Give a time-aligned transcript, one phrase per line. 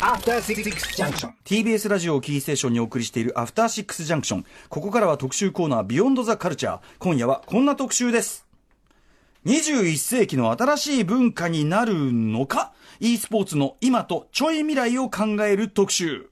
[0.00, 0.64] After Six
[0.96, 1.30] Junction.
[1.44, 4.44] TBS ラジオをキーステーションにお送りしているアフターシックスジャンクション。
[4.68, 6.80] ここからは特集コーナービヨンドザカルチャー。
[6.98, 8.46] 今夜はこんな特集です。
[9.44, 16.30] 21世紀の新しい文化になるのか ?e スポーツの今とちょい未来を考える特集。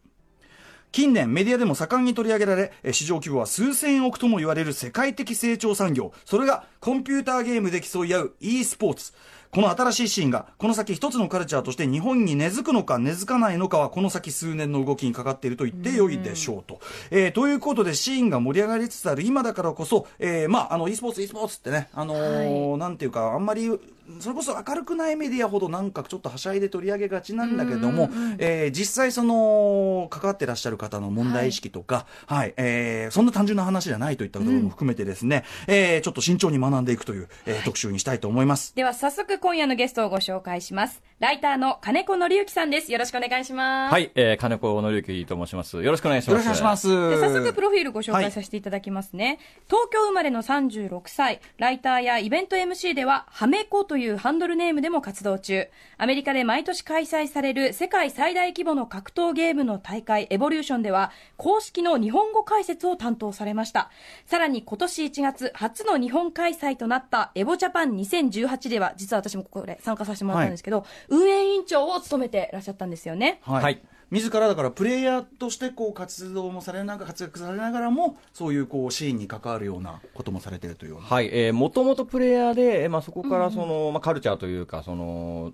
[0.91, 6.13] 近年メディアでも盛んに取り上げられ、市場規模は数千億とも言われる世界的成長産業。
[6.25, 9.13] それがコンピューターゲームで競い合う e スポーツ。
[9.55, 16.81] この新しいシーンが、この先一つのカルチャーとして日本に根付くのか根付かないのかは、この先数年の動きにかかっていると言ってよいでしょうと。
[17.13, 23.71] えーということで、シーンが盛り上がりつつある今だからこそ、えーまあ、あの、e スポーツ、e スポーツってね、あのーなんていうか、あんまり、
[24.21, 38.75] それこそ明るくないメディアほどなんかちょっとはしゃいで取り上げがちなんだけども、えー実際その、関わってらっしゃる方の問題意識とか、はい、えーそんな単純な話じゃないといったところも含めてですね、えーちょっと慎重に学んでいくという、えー特集にしたいと思います。
[38.75, 41.03] では早速今夜のゲストをご紹介します。
[41.21, 42.93] ライターの金子紀之さんです。
[42.93, 43.93] よろしくお願いします。
[43.93, 45.83] はい、えー、金子紀之と申します。
[45.83, 46.31] よろしくお願いします。
[46.31, 46.89] よろしくお願いします。
[46.89, 55.69] で早速プロフィールご紹介させていただきますね、東京生まれの36歳ライターやイベント MC ではハメコというハンドルネームでも活動中。
[55.99, 63.91] アメリカで毎年開催される世界最大規模の格闘ゲームの大会エボリューションでは公式の日本語解説を担当されました。
[64.27, 73.41] さらに今年1月初の日本開催となったエボジャパン2018では実は私もここで参加させてもらったんですけど、運営委員長を務めてらっしゃったんですよね。
[73.43, 73.83] はい、はい
[74.15, 85.53] 自らだからプレイヤーとしてこう活動もされながら活躍されながらもそういうこうシーンに関わるようなこともされているというはい、えー、もともとプレイヤーで、えーまあ、そこからその、まあ、カルチャーというか、その、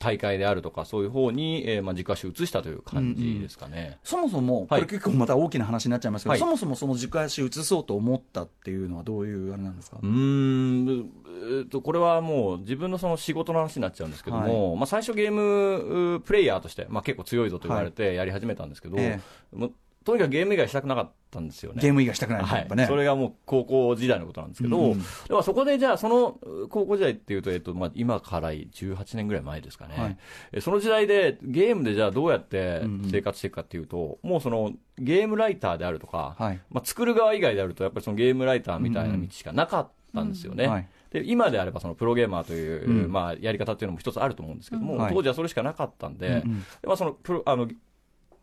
[0.00, 3.98] 大会であるとか、そういう方に、えー、まあ、軸足を移したという感じですかね。
[4.02, 4.80] そもそも、こはい。
[4.82, 6.40] れ結構また大きな話になっちゃいますけど、はい。
[6.40, 19.20] そもそもその軸足移そうと思ったっていうのはどういうあれなんですか、うーん、えーと、これはもう自分のその仕事の話になっちゃうんですけども、まあ最初ゲームうプレイヤーとして、まあ結構強いぞと言われてやり始めたんですけど、え。
[19.54, 19.72] もう
[20.10, 21.80] とにかくゲーム以外したくなかったんですよね。
[21.80, 22.58] ゲーム以外したくないのはい。
[22.58, 25.02] やっぱね、それがもう高校時代のことなんですけど、うんうん。
[25.28, 30.18] ではそこでじゃあ、その高校時代っていうと、えっとまあ、今から18年ぐらい前ですかね、はい。
[30.52, 33.10] えその時代でゲームでじゃあどうやってうんうん。
[33.10, 36.60] 生活していくかっていうと、もうそのゲームライターであるとか、はい。
[36.70, 40.64] まあ、作る側以外であると、やっぱりそのゲームライターみたいな道しかなかったんですよね。
[40.64, 40.70] うん。
[40.70, 40.88] はい。
[41.12, 43.12] で今であればそのプロゲーマーという、うん。
[43.12, 45.00] まあ、やり方っていうのも一つあると思うんですけども、うん。
[45.00, 45.14] はい。
[45.14, 46.60] 当時はそれしかなかったんで、うんうん。
[46.60, 47.68] でまあ、そのプロあの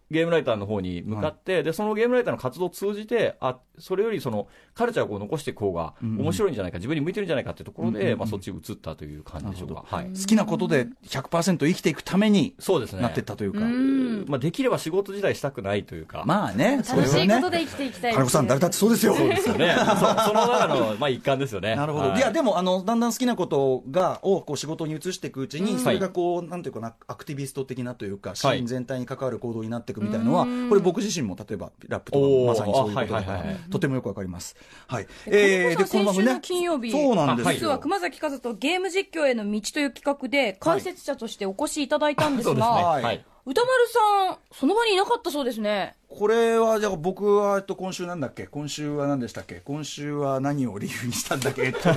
[0.09, 6.21] ゲームライターの方に向かって、でそのゲームライターの活動を通じて、あそれよりそのカルチャーをこう残していく方がうんうん。
[6.21, 8.11] 面白いんじゃないか、自分に向いてるんじゃないかっていうところで、うんうん。
[8.13, 9.83] うんまあ、そっちに移ったという感じでしょうか。
[9.87, 13.01] はい、好きなことで100%生きていくためにそうですね。
[13.01, 14.25] なっていったというか、うん。
[14.27, 19.15] まあ、できれば仕事自体したくないというか、まあね、楽しはいねことで生きていきたい金子さん、誰だってそうですよ。
[19.15, 19.85] そうですよね、そ
[20.27, 21.75] その中の、まあ、一環ですよね。
[21.75, 22.17] なるほど、はい。
[22.17, 34.55] い、やでもあのだんだん好きなことがをこう仕事に移していくうちに、それがこうなんていうかなアクティビスト的なというかシーン全体に関わる行動になっていくみたいのは、これ僕自身も例えばラップとかまさにそういうことだから、あはいはいはいとてもよくわかります。
[34.87, 35.07] はい。
[35.25, 37.53] えー、このまま先週の金曜日、そうなんですよ。
[37.53, 42.53] 実は熊崎和人ゲーム実況への道という企画で解説者としてお越しいただいたんです。
[42.53, 43.01] が。
[43.45, 45.95] 歌丸さん、その場にいなかったそうですね。
[46.09, 48.47] これはじゃあ僕はえっと今週なんだっけ？
[48.47, 49.61] 今週は何でしたっけ？
[49.65, 51.63] 今週は何を理由にしたんだっけ？
[51.67, 51.89] えっと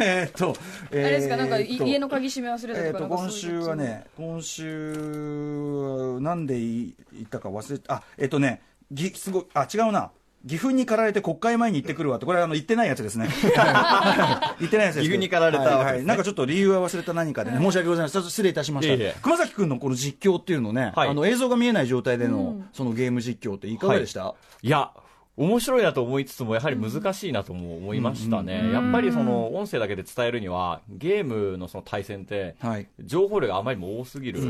[0.00, 0.56] えっと
[0.90, 10.10] あれですか、なんか家の鍵閉め忘れたえー、と今週はね、今週、なんで言ったか忘れあえっ、とね、ぎすごいあ違うな、
[10.46, 13.28] 岐阜に駆られて国会前に行ってくるわって、これはあの言ってないやつですね。
[14.60, 15.00] 言ってないやつです。
[15.00, 15.84] 岐阜に駆られたわけですね。
[15.84, 16.04] はいはい。
[16.04, 18.14] なんかちょっと理由は忘れた何かでね、申し訳ございません。
[18.14, 18.94] ちょっと失礼いたしました。
[18.94, 19.16] いえいえ。
[19.20, 21.08] 熊崎君のこの実況っていうのね、はい。
[21.08, 24.90] あの映像が見えない状態での、そのゲーム実況っていかがでした、いや、
[25.38, 28.72] 面白いなと思いつつも、やはり難しいなとも思いましたね。
[28.72, 32.88] やっぱりその、音声だけで伝えるには、ゲームのその対戦って、はい。
[33.04, 34.44] 情報量があまりにも多すぎる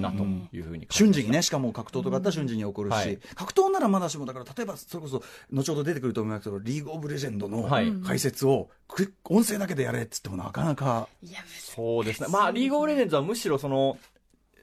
[0.00, 5.22] なというふうに瞬時にね、しかも格闘とかだったら瞬時に起こるし、はい格闘ならまだしも、だから例えばそれこそ、
[5.52, 7.92] 後ほど出てくると思いますけど、リーグオブレジェンドのはい。
[8.04, 11.08] 解説を、く音声だけでやれっつってもなかなか、
[11.60, 12.28] そうですね。
[12.30, 13.98] まあ、リーグオブレジェンズはむしろその、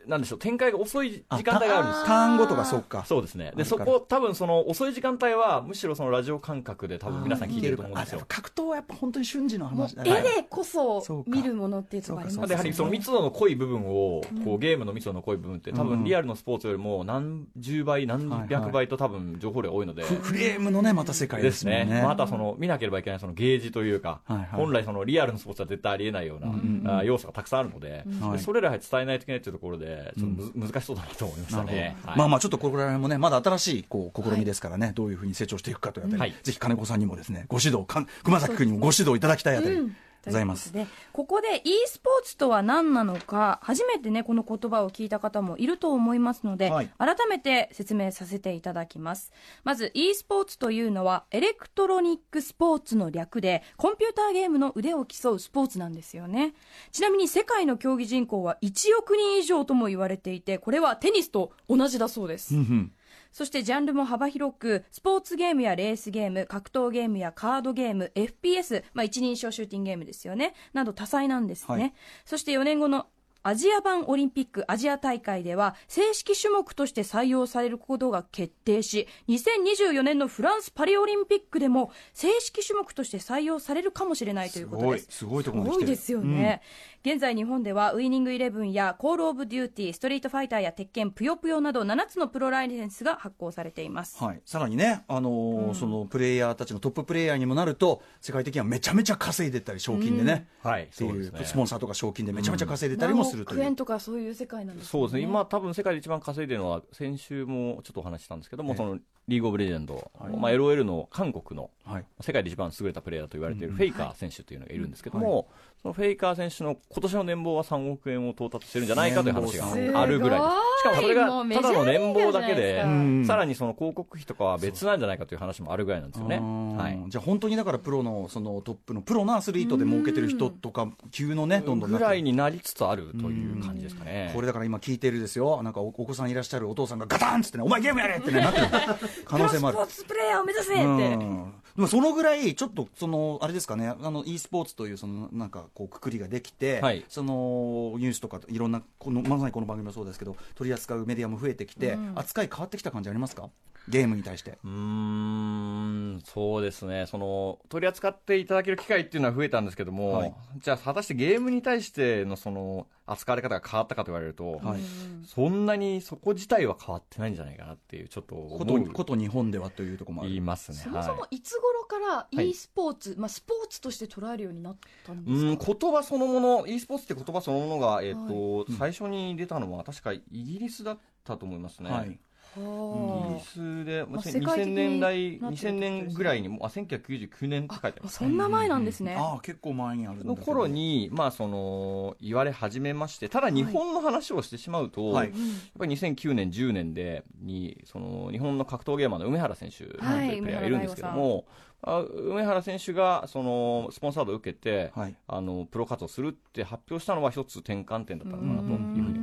[0.07, 2.05] なんでしょう、展開が遅い時間帯があるんですよ。
[2.05, 3.05] ターンごとがそうか。
[3.05, 3.51] そうですね。
[3.55, 8.21] で、そこ、多分その遅い時間帯は、むしろそのラジオ感覚で多分皆さん聞いてると思うんですよ。
[8.27, 20.03] 格闘はやっぱ本当に瞬時の話だ絵でこそそうか見るものっていうところありますそうかでやはりその密度の濃い部分を、こうゲームの密度の濃い部分って、多分リアルのスポーツよりも何十倍、何百倍と多分情報量が多いので。
[20.03, 21.85] フフレームのね、また世界でですね。
[21.85, 22.03] ね。
[22.03, 31.95] またその見なければいけないそのゲージというか、はいはい本来そのリアルのスポーツは絶対ありえないような、要素がたくさんあるので、はいでそれらは伝えないといけないというところで、ちょっとむ、難しそうだなと思いましたね。
[32.05, 32.17] はい。
[32.17, 36.35] まあまあちょっとここら辺もねまだ新しいこう試みですからね、どういうふうに成長していくかというあたり、はい。
[36.43, 39.77] ぜひ金子さんにもですねご指導かん熊崎君にもご指導いただきたいあたり、
[40.25, 40.71] ございます。
[41.11, 46.89] こここで e スポーツとは何なのか初めてねこの言葉を聞いた方もいると思いますので、はい。
[46.97, 49.31] 改めて説明させていただきます。
[49.63, 56.53] まず e スポーツというのはエレクトロニックスポーツの略でコンピューターゲームの腕を競うスポーツなんですよね。
[56.91, 62.55] ちなみに世界の競技人口は1億人以上とも言われていてこれはテニスと同じだそうです。
[62.55, 62.91] うんうん
[63.33, 71.67] そしてジャンルも幅広く、スポーツゲームやレースゲーム、格闘ゲームやカードゲーム、FPS、まあ一人称シューティングゲームですよね、など多彩なんですね。
[71.67, 71.93] はい。
[72.23, 73.07] そして4年後の
[73.45, 85.07] アジア版オリンピックアジア大会では正式種目として採用されることが決定し2024年のフランスパリオリンピックでも正式種目として採用されるかもしれないということです。
[85.09, 85.43] すごい。
[85.43, 85.81] ところに来てる。
[85.81, 86.61] すごいですよね、
[87.05, 101.45] 現在日本ではウイニングイレブンやコールオブデューティーストリートファイターや鉄拳ぷよぷよなど7つのプロライセンスが発行されています、はい、さらにね、あのーそのプレイヤーたちのトッププレイヤーにもなると世界的にはめちゃめちゃ稼いでったり賞金でね、はいっていうそうですね。
[101.45, 104.77] スポンサーとか賞金でめちゃめちゃ稼いでたりもするという、何億円とかそういう世界なん。
[104.77, 108.37] ですそうですね、今、多分世界で一番稼いでるのは、先週もちょっとお話ししたん。
[108.39, 114.91] ですけども、そのリーグオブレジェンド、まあ、LOL の韓国のはい世界で一番優れたプレイヤーと言われているフェイカー選手というのがいるん。
[114.91, 115.47] ですけども、
[115.83, 120.39] そのフェイカー選手の今年の年俸は3億円を到達してるんじゃないかという話があるぐらい。
[120.39, 121.25] しかもそれが
[121.61, 122.85] ただの年俸だけで
[123.25, 126.37] さらにその広告費とかは別なんじゃないかという話もあるぐらいなんですよね。
[126.37, 127.03] はい。
[127.09, 134.31] じゃあ本当にだからプロのそのトップのプロのアスリートで儲けてる人とか級のねどんどんぐらいになりつつあるという感じですかね。
[134.33, 135.61] これだから今聞いてるですよ。
[135.63, 138.67] なんかおお子さんいらっしゃるお父さんがガタンっつってねお前ゲームやれってねなってる。
[139.25, 139.77] 可能性もある。
[139.77, 147.03] スポーツプレイヤーを目指せって、うんでもそのぐらいちょっとそのあれですかねあの e スポーツというそのなんかこうくくりができて、はい。
[147.09, 153.49] そのニュースとかいろんなこのまさにこの番組もそうですけど取り扱うメディアも増えてきて、扱い変わってきた感じありますか？
[153.87, 154.57] ゲームに対して。
[154.63, 157.05] うーん、そうですね。
[157.05, 160.35] その、取り扱っていただける機会っていうのは増えたんですけども、はい。
[160.59, 164.81] じゃあ果たしてゲームに対してのその、扱われ方が変わったかと言われると、はい。
[165.25, 170.29] そんなにそこ自体は変わってないんじゃないかなっていう、ちょっと思ことうこと日本ではというところもある。
[170.29, 170.77] 言いますね。
[170.77, 171.41] そもそもはい。
[171.41, 172.51] つ頃からはい。
[172.51, 181.89] e スポーツ、まあ、スポーツとして捉えるようになったんうですんか言葉そのもの、e スポーツって言葉そのものが、えっ、と、最初に出たのは確かイギリスだったと思いますね。
[181.89, 182.07] はい。
[182.07, 183.59] イギはリス
[183.93, 185.71] で、まあせ世界的に2000年代、なってるってことですね。
[185.71, 188.15] 2000年ぐらいにも、あ、1999年って書いてます。
[188.17, 195.29] そんな前なんですね、ああ結構前にあるんだけどの頃に、まあ、その言われ始めまして、ただ日本の話をしてしまうと、はい。
[195.29, 195.37] やっ
[195.77, 201.45] ぱり2009年、10年でにその日本の格闘ゲーマーの梅原選手とはいいうプレイヤーがいるんですけども、
[201.85, 205.15] あ梅原選手がそのスポンサードを受けて、はい。
[205.27, 209.22] あのプロ活動するって発表したのは一つ転換点だったのかなというふうに思いま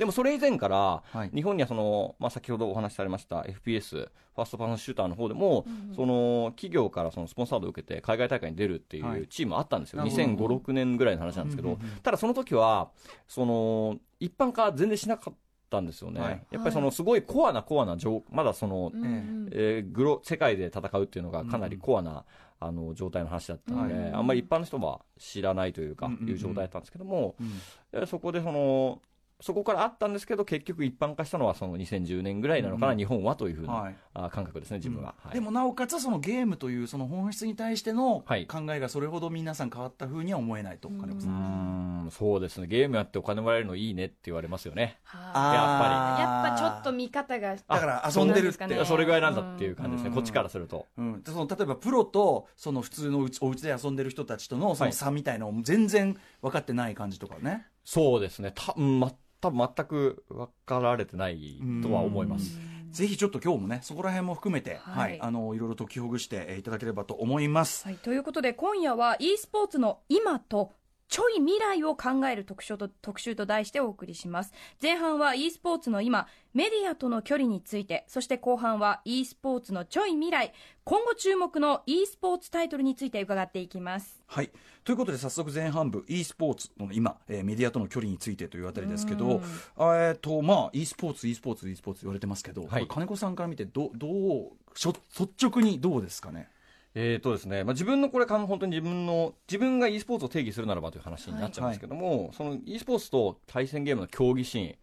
[0.00, 1.30] でもそれ以前から、はい。
[1.34, 9.20] 日本にはその、まあ、先ほどお話しされました FPS、ファーストパーソンシューターの方でも、その企業からそのスポンサードを受けて海外大会に出るっていはい。
[9.20, 10.22] うチームあったんですよ、なるほど。
[10.22, 12.88] 2005、6年ぐらいの話なんですけど、ただその時は
[13.28, 15.34] その一般化は全然しなかっ
[15.68, 16.46] たんですよね、はい。
[16.50, 19.48] やっぱりそのすごいコアなコアな状、まだその、うんうん。
[19.52, 22.24] えーグロ世界で戦うっていうのがかなりコアな、
[22.62, 24.12] あの状態の話だったので、はい。
[24.12, 26.28] あんまり一般の人は知らないというか、うんうんうん。
[26.30, 28.02] いう状態だったんですけども、うん。
[28.02, 29.02] えそこでその
[29.40, 32.98] そこからあったんですけど結局一般化したのはその2010年ぐらいなのかな、うん。
[32.98, 33.96] 日本はというふうな、はい。
[34.14, 35.34] あ感覚ですね自分は、はい。
[35.34, 38.46] でもなおかつそのゲームというその本質に対してのはい。
[38.46, 42.66] 考えがそれほど皆さん変わったふうには思えないと、金子さんうーんそうですね。
[42.66, 44.98] ゲームやってお金もらえるのいいねって言われますよね。
[45.04, 46.16] はあ。
[46.16, 48.52] ーやっぱちょっと見方がだから遊んでるって。
[48.52, 48.84] そうなんですかね。
[48.84, 50.14] それぐらいなんだっていう感じですね、うん。
[50.14, 50.86] こっちからすると。
[50.98, 54.92] うん、でその例えばプロとその普通のうちお家で遊んでる人たちとのそのはい。
[54.92, 58.52] 差みたいなのも全然分かってない感じとかね、そうですね。
[58.54, 62.58] た、うんま、多分全く分かられてないとは思います、
[62.90, 70.72] ぜひちょっと今日もねそこら辺も含めて、ははいいあのいろいろと解きほぐしてえーいただければと思います、はい、ということで今夜は e スポーツの今と
[71.10, 74.52] ちょい未来を考える特集と特集と題してお送りします。
[74.80, 80.52] 前半は e スポーツの今メディアとの距離についてそして後半は e スポーツのちょい未来。
[80.84, 84.22] 今後注目の e スポーツタイトルについて伺っていきます。
[84.28, 84.52] はい、
[84.84, 89.42] ということで早速前半部 e スポーツの今、えーメディアとの距離についてというあたりですけど、
[89.80, 92.70] えっ、とまあ e スポーツ e スポーツ e スポーツ言われてますけど、はい。
[92.70, 94.94] これ金子さんから見てどどう率
[95.42, 96.48] 直にどうですかね？
[96.94, 104.76] えーとですねまあ、自分のこれ、本当に自分の、自分が e スポーツを定義するならばという話になっちゃうんですけども、その e スポーツと対戦ゲームの競技シーン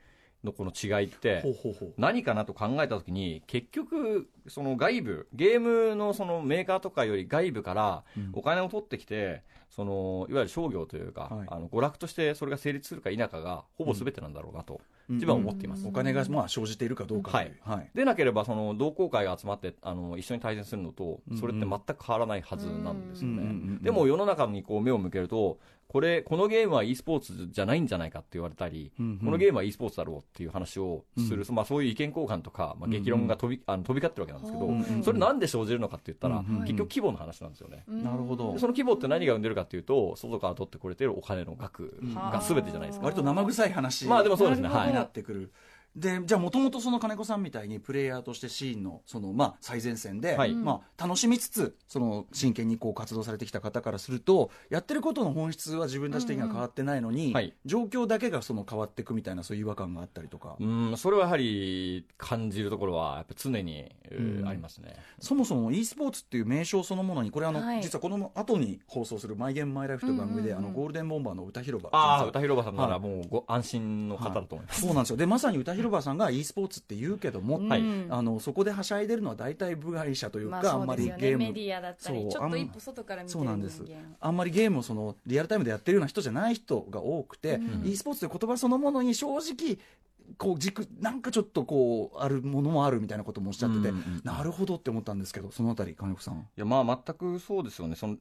[0.43, 1.43] のこの違いって、
[1.97, 11.47] 何かなと考えたときに、結局、その外部、ゲームのそのメーカーとかより外部からお金を取ってきて、そのいわゆる商業というか、はい。
[11.49, 15.87] あの娯楽としてそれが成立するか否かがほぼ全てなんだろうなと自分は思っています。
[15.87, 17.55] お金がまあ生じているかどうかという。
[17.61, 17.89] はい。
[17.93, 23.79] でなければ、その同好会が集まってあの一緒に対戦するのと、それって全く変わらないはずなんですよね。
[23.81, 29.17] でも世の中にこう目を向けると、これ、このゲームは e スポーツじゃないんじゃないかって言われたり、うんうん。
[29.19, 37.83] このゲームは e スポーツだろうっていう話をする、まあそういう意見交換とか、まあ、激論が飛び,、あの飛び交ってるわけなんですけど、うんうんそれなんで生じるのかって言ったら、うんうん結局規模の話なんですよね。
[37.87, 38.53] なるほど。
[38.53, 43.05] でその規模って何が生んでるかっていうと、外から取ってこれてるお金の額が全てじゃないですか。
[43.05, 44.67] 割と生臭い話まあでもそうですね。
[44.67, 44.93] にはい。
[44.93, 45.51] なってくる。
[45.97, 50.53] でじゃあもともとその金子さんみたいにプレイヤーとしてシーンのその、まあ、最前線で、はい。
[50.53, 57.53] まあ、楽しみつつその真剣にこう活動されてきた方からするとやってることの本質は自分たち的には変わってないのに、はい。
[57.65, 64.47] 状況だけがその変わっていくみたいなそういう違和感があったりとか、うん、それはやはり感じるところはやっぱ常に、えーうん。
[64.47, 64.95] ありますね。
[65.19, 67.81] そもそも e スポーツっていう名称そのものにこれあの、はい。
[67.81, 70.69] 実はこの後に放送する「マイ・ゲーム・マイ・ライフ」という番組で、うんうんうん。
[70.69, 74.81] あのゴールデンボンバーの歌広場ああ、歌広場さんなはいらもうご安心の方だと思います。
[74.81, 75.17] そうなんですよ。
[75.17, 77.81] でまさに歌広場さんが e スポーツって言うけども、はい。
[77.81, 81.37] うんあのそこではしゃいでるのは大体部外者というか、まああんまりゲーム。
[81.39, 83.83] ねメディアだったりそうちょっと一歩外から見てるそうなんです。
[84.19, 87.87] あんまりゲームをそのリアルタイムでやってるような人じゃない人が多くて、うん。
[87.87, 89.77] e スポーツという言葉そのものに正直
[90.37, 94.21] こう軸なんかちょっとこうあるものもあるみたいなこともおっしゃってて、うん。
[94.23, 97.95] なるほどって思ったんですけどそのあたり金子さんいや、まあ全くそうですよね。
[97.95, 98.17] その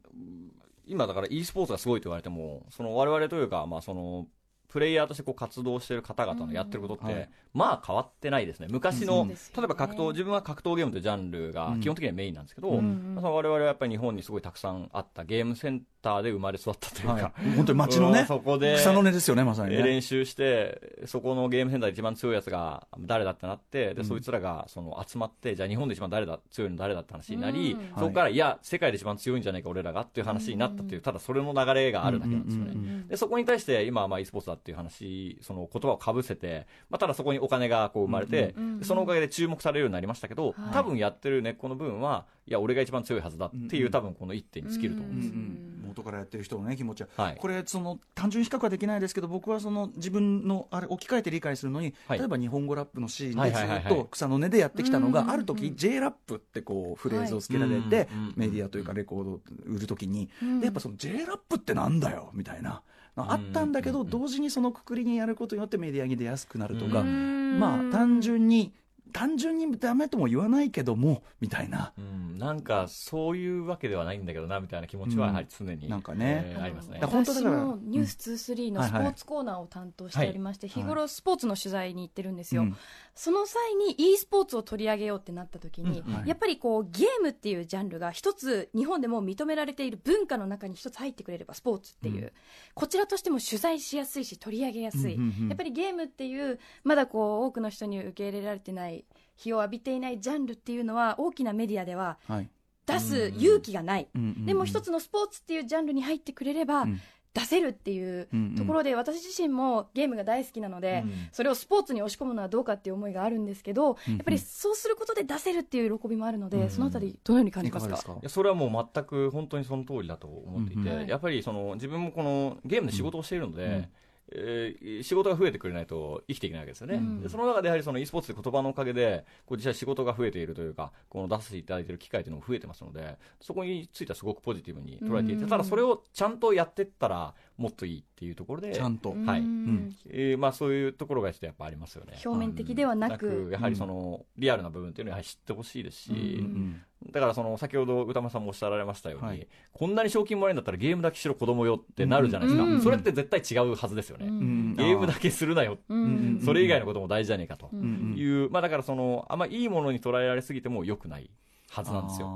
[0.87, 4.27] 今だから e スポーツがすごいと言われても、その我々というか、まあその、
[4.69, 7.29] プレイヤーとしてこう活動している方々のやってることって、うんはい。
[7.55, 8.69] まあ変わってないですね。
[8.71, 19.77] 昔の、例えば格闘、自分は格闘ゲームというジャンルが基本的にはメインなんですけど、うんまあ我々はやっぱり日本にすごいたくさんあったゲームセンターで生まれ育ったというか、はい、本当に街のねうんそこで草の根ですよねまさにね。
[19.79, 24.05] えー練習して、そこのゲームセンターで一番強いやつが誰だってなって、で、うん。
[24.05, 27.91] そいつらがその集まって、じゃあ日本で一番誰だ、強いの誰だって話になり、うん。
[27.99, 33.05] そこから、いや、世界で一番強いんじゃないか、俺らがっていう話になったっていう、ただそれの流れがあるだけなんですよね。
[33.09, 40.55] で、そこに対して今はまあ e スポーツだっていう話、その言葉をかぶせて、まあただそこにお金がこう生まれて、うんうんでそのおかげで注目されるようになりましたけど、はい。
[40.73, 43.93] 多分やってる根っこの部分は、いや、俺が一番強いはずだっていう、うんうん。
[43.93, 45.29] 多分この一点に尽きると思うんです。
[45.29, 47.37] うんうん元からやってる人のね気持ちは、はい。
[47.37, 52.19] これその単純比較はできないですけど僕はその自分のあれ置き換えて理解するのに、はい。
[52.19, 60.61] 例えば日本語ラップのシーンはいでずっと草の根でやってきたのが、うんある時 J ラップってこうフレーズをつけられて、うんメディアというかレコードを売る時に、うん。
[60.61, 62.83] でやっぱその J ラップってなんだよみたいな。
[63.17, 67.59] あったんだけど、うん同時にそのくくりにやることによってメディアに出やすくなるとか、うん。
[67.59, 68.73] まあ単純に
[69.13, 71.93] 単純にダメとも言わないけどもみたいな。
[71.97, 76.43] うん、なんかそういうわけではないんだけどなみたいな気持ちはやはり常に、うんなんかね。
[76.47, 77.01] えーありますね。
[77.01, 82.77] 本当だから私も「ニュース2 3のスポーツコーナーを担当しておりまして、日頃スポーツの取材に行ってるんですよ、うん
[83.17, 86.29] その際に e スポーツを取り上げようってなった時に、うんはい。
[86.29, 92.33] やっぱりこうゲームっていうジャンルが一つ日本でも認められている文化の中に一つ入ってくれればスポーツっていう、うん。
[92.75, 95.49] こちらとしても取材しやすいし取り上げやすい、うんうんうん。
[95.49, 102.51] やっぱりゲームっていうまだこう多くの人に受け入れられてない日を浴びていないジャンルっていうのは大きなメディアでははい。
[102.87, 104.47] 出す勇気がない、うんうんうん。
[104.47, 107.01] でも一つのスポーツっていうジャンルに入ってくれれば、うん
[107.39, 108.55] 出せるっていううんうん。
[108.57, 111.13] ところで、私自身もゲームが大好きなので、うん。
[111.33, 117.89] それをスポーツに押し込むのはどうかっていう思いがあるんですけど、うんやっぱりそうすることで出せるっていう喜びもあるので、うんそのあたりどのように感じますか？
[117.89, 118.13] いかがですか？
[118.15, 120.97] いやそれはもう全く本当にその通りだと思っていて、うんうん。
[120.97, 121.09] はい。
[121.09, 123.87] やっぱりその自分もこのゲームで仕事をしているので、うん
[124.33, 127.21] えー仕事が増えてくれないと生きていけないわけですよね、うん。
[127.21, 135.49] でその中でやはりその e スポーツという言葉のおかげでこう実際仕事が増えているというかこの出させていただいている機会というのも増えてますのでそこについてはすごくポジティブに捉えていて、うん。
[135.49, 139.41] ただそれをちゃんとやっていったらもっといいっていうところでちゃんと、はい。
[139.41, 139.97] うん。
[140.09, 142.19] えーまあ、そういうところがちょっとやっぱありますよね。
[142.25, 149.47] 表面的ではななくく、やはりその、リアルな部分っていうのは知ってほしいですし、うんうんだからその先ほど歌間さんもおっしゃられましたように、はい。
[149.73, 152.81] こんなに賞金もらえるんだったらゲームだけしろ子供よってなるじゃないですか、うん。
[152.81, 154.75] それって絶対違うはずですよね、うん。
[154.77, 155.99] ゲームだけするなよ、うん。
[155.99, 156.07] う
[156.39, 156.43] ん。
[156.45, 157.71] それ以外のことも大事じゃねえかと。
[157.73, 157.81] うん。
[157.81, 158.19] うん。
[158.19, 161.31] いう、まあ、だからそのあんまいいものに捉えられすぎても良くない
[161.71, 162.29] はずなんですよ。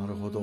[0.00, 0.42] なるほど。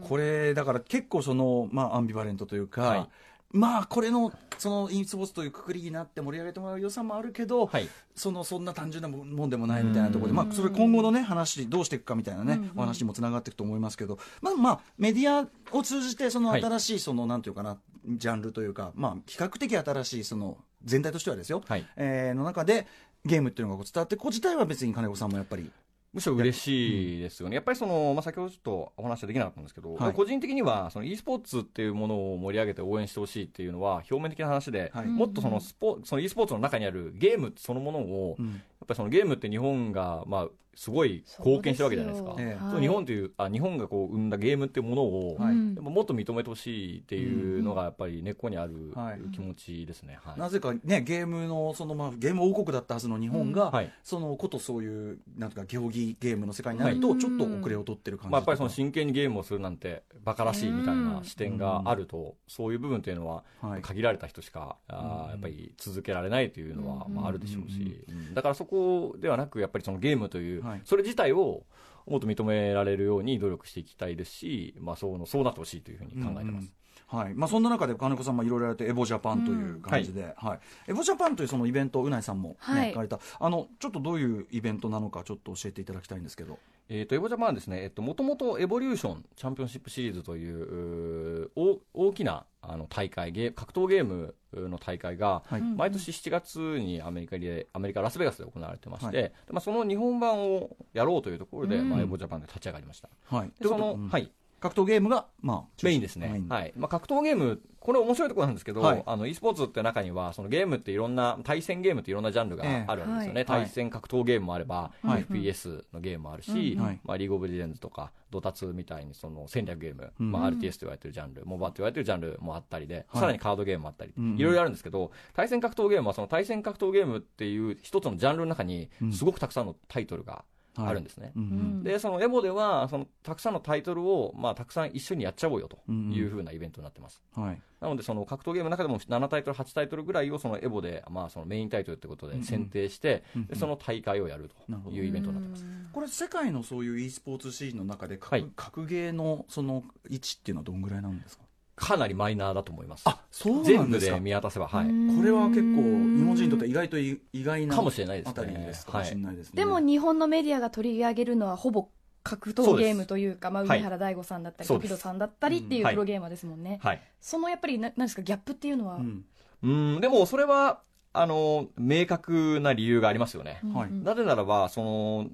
[0.00, 3.08] これだから結構そのまあアンビバレントというか、はい
[3.56, 7.88] まあこれのその e スポーツというくくりになって盛り上げてもらう良さもあるけど、はい。
[8.14, 10.36] そのそんな単純なもんでもないみたいなところで、うん。
[10.36, 12.72] まあ、それ今後のね話どうしていくかみたいなね、うんうん。
[12.76, 15.46] お話にもつながっていくと思いますけどまあまあメディア
[15.76, 21.86] を通じてそのはい新しいその、なんていうかなジャンルというかまあ比較的新しいその全体としてはですよ、はい。
[21.96, 22.86] えーの中で
[23.24, 25.70] ゲームっていうのが伝わってこう自体は別に金子さんもやっぱり
[26.16, 30.12] むしろ嬉しいですよね、やっぱりその、まあ、先ほどちょっとお話はできなかったんですけど、はい。
[30.14, 35.06] 個人的にはその e スポーツっていうものを盛り上げて応援してほしいっていうのは、表面的な話で、はい。
[35.06, 38.46] もっとそのスポその e スポーツの中にあるゲームそのものを、うん。
[38.46, 42.36] やっぱりそのゲームって日本が、まあ、すごい貢献したわけじゃないですか。
[42.70, 45.54] そう日本というあ日本がこう生んだゲームっていうものを、はい。
[45.54, 49.20] もっと認めてほしいっていうのがやっぱり根っこにあるはい。
[49.32, 50.18] 気持ちですね。
[50.22, 50.38] はい。
[50.38, 53.90] なぜかねゲームのそのまあゲーム王国だったはずの日本が、はい。
[54.02, 63.82] そのことそういうなんとか競技ゲームの世界になるとちょっと遅れを取ってる感じまあ、やっぱりその真剣にゲームをするなんてバカらしいみたいな視点があると、そういう部分っていうのははい。
[63.82, 68.34] 限られた人しか、あーやっぱり続けられないというのは、まあ、あるでしょうし、ううん。
[68.34, 71.64] だからそこではなくやっぱりそのゲームという、はいそれ自体を
[72.06, 76.72] もっと認められるように努力していきたいですし、まあ、そうのそうなってほしいというふうに考えてます。
[77.06, 77.34] はい。
[77.34, 80.58] まあ、そんな中で金子さんもいろいろやられて EVO Japan という感じで、はい。
[80.88, 82.88] EVO Japan というそのイベントうないさんも、ねはい。
[82.88, 83.20] 行かれた。
[83.38, 86.58] あのちょっとどういうイベントなのかちょっと教えていただきたいんですけど。
[86.88, 95.60] えー、と EVO Japan はですね、えっと、もともと Evolution Championship Series といううー大大きなあの大会ゲー、格闘ゲームの大会が、はい。
[95.60, 101.90] 毎年7月にアメリカで、アメリカ・ラスベガスで行われてまして、はでまあ、その日本版をやろうというところで、うん。
[101.90, 103.08] まあ、 EVO Japan で立ち上がりました。
[103.24, 103.52] はい。
[103.60, 104.08] で、その、うん。
[104.08, 106.42] はい、格闘ゲームが、まあ、メインですね。
[106.48, 106.72] はい。
[106.76, 109.02] まあ、格闘ゲーム、これ面白いところなんですけど、はい。
[109.06, 112.84] あの、e スポーツって中には、そのゲームっていろんな、対戦ゲームっていろんなジャンルがええ。
[112.86, 113.40] あるわけですよね。
[113.40, 113.44] はい。
[113.46, 115.24] 対戦格闘ゲームもあれば、はい。
[115.24, 116.84] FPS のゲームもあるし、うん。
[116.84, 117.00] はい。
[117.04, 120.32] まあ、リーグオブリジェンズとか、ドタツみたいにその戦略ゲーム、うん。
[120.32, 123.20] まあ、RTS と言われてるジャンル、モバと言われてるジャンルもあったりで、はい。
[123.20, 124.36] さらにカードゲームもあったり、うん。
[124.36, 130.44] いろいろあるんですけど、対戦格闘ゲームはその対戦格闘ゲームっていう一つのジャンルの中にうん、すごくたくさんのタイトルが
[130.78, 131.32] あるんですね。
[131.36, 131.42] うん。
[131.42, 131.82] うん。
[131.82, 137.22] で、そのエボでは、そのたくさんのタイトルを、まあ、たくさん一緒にやっちゃおうよというふうなイベントになってます。
[137.34, 137.60] はい。
[137.80, 143.48] なので、その格闘ゲームの中でも7タイトル、8タイトルぐらいをそのエボで、まあ、そのメインタイトルってことで選定して、うんうん。
[143.48, 144.50] でその大会をやる
[144.84, 145.64] というイベントになってます。
[145.92, 148.52] これ世界のそういう e スポーツシーンの中で格,、はい。
[148.56, 151.44] 格ゲーのその位置っていうのはどんぐらいなんですか？
[151.76, 153.02] かなりマイナーだと思います。
[153.04, 154.14] あそうな全部んですか？
[154.14, 154.86] で見渡せば、はい。
[154.86, 161.88] これは結構日本人にとって意外と意外なかもしれないですねあたりですかもしれないですね、でも日本のメディアが取り上げるのはほぼ
[162.22, 167.02] 格闘ゲームというかまあ、はい梅原大吾さんだったり、時戸さんだったりっていうはいプロゲーマーですもんね、はい。
[167.20, 169.24] そのやっぱりななんですかギャップっていうのは、うん。
[169.62, 170.80] うん、でもそれは、
[171.12, 173.60] あの、明確な理由がありますよね。
[173.64, 173.74] うん。
[173.74, 173.90] はい。
[173.90, 175.26] なぜならば、その、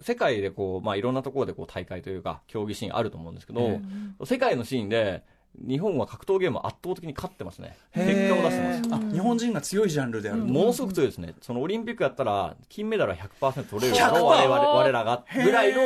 [0.00, 3.80] 世界でこう、まあ、いろんなところでこう大会というか、競技シーンあると思うんですけど、え
[4.24, 5.22] 世界のシーンで、
[5.58, 7.76] 日本は格闘ゲームを圧倒的に勝ってますね。
[7.94, 9.08] 結果を出してます。
[9.10, 10.40] あ日本人が強いジャンルである。
[10.40, 11.34] と、ものすごく強いですね。
[11.40, 15.82] そのオリンピックやったら、金メダルは100%取れるだろう、我々我らが、ぐらいの、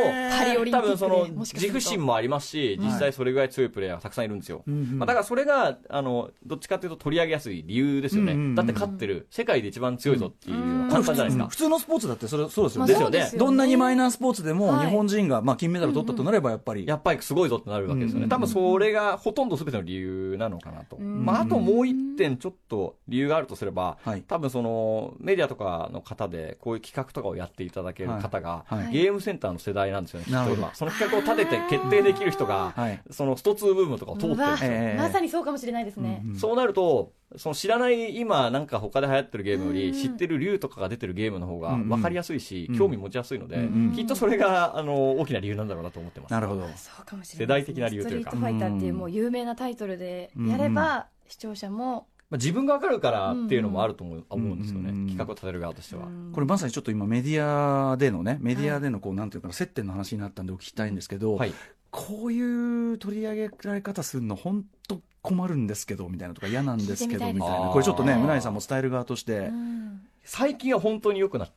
[0.70, 4.62] 多分その自負心もありますし、実際それぐらい強いプレイヤーがたくさんいるんですよ。
[4.66, 4.98] うんうん。
[4.98, 8.32] まあ、だからそれが、あの、どっちかというと取り上げやすい理由ですよね。
[8.32, 11.48] うんうんうんだって勝ってる、世界で一番強いぞっていうのは簡単じゃないですか。
[11.48, 13.38] 普通のスポーツだってそれそうですよまあね、ですよね。
[13.38, 14.86] どんなにマイナースポーツでもはい。
[14.86, 18.24] 日本人が、まあ、金メダル取ったとなればやっぱり、やっぱりすごいぞってなるわけですよね。
[18.24, 18.28] うん。
[18.30, 20.96] 多分それがほとんど全ての理由なのかなと。
[20.96, 21.24] ん。
[21.24, 24.22] まあ、あともう一点ちょっと理由があるとすれば、はい。
[24.22, 30.74] 多分そのメディアとかの方でこういう企画とかをやっていただける方が、ゲームセンターの世代なんですよね、きっと今。
[30.74, 33.00] その企画を立てて決定できる人が、はい。
[33.10, 34.70] そのスト2ブームとかを通ってるんですよ。
[34.72, 36.36] ええまさにそうかもしれないですね、うん。
[36.36, 42.78] そうなると、その知らない今なんか他で流行ってるゲームより知ってる竜とかが出てるゲームの方がうん分かりやすいし、うん。
[42.78, 46.30] 興味持ちやすいので、うんきっとそれがあの大きな理由なんだろうなと思ってます。
[46.30, 46.68] なるほど。
[46.76, 48.30] そうかもしれない代的な理由というか。
[48.30, 56.08] ストリートファイターっていうもう有名なタイトルでやれば、視聴者もまあ、自分が分かるからっていうのもあると思う,、思うんですよね、うん企画を立てる側としては。
[56.32, 61.52] これまさにちょっと今メディアでのねメディアでのこうなんていうかな接点の話になったんでお聞きしたいんですけど、はい
[61.96, 67.70] こういう取り上げられ方するの本当困るんですけどみたいなとか嫌なんですけどみたいな。
[67.70, 70.02] これちょっとねうないさんも伝える側として、うん。
[70.22, 71.52] 最近は本当に良くなっ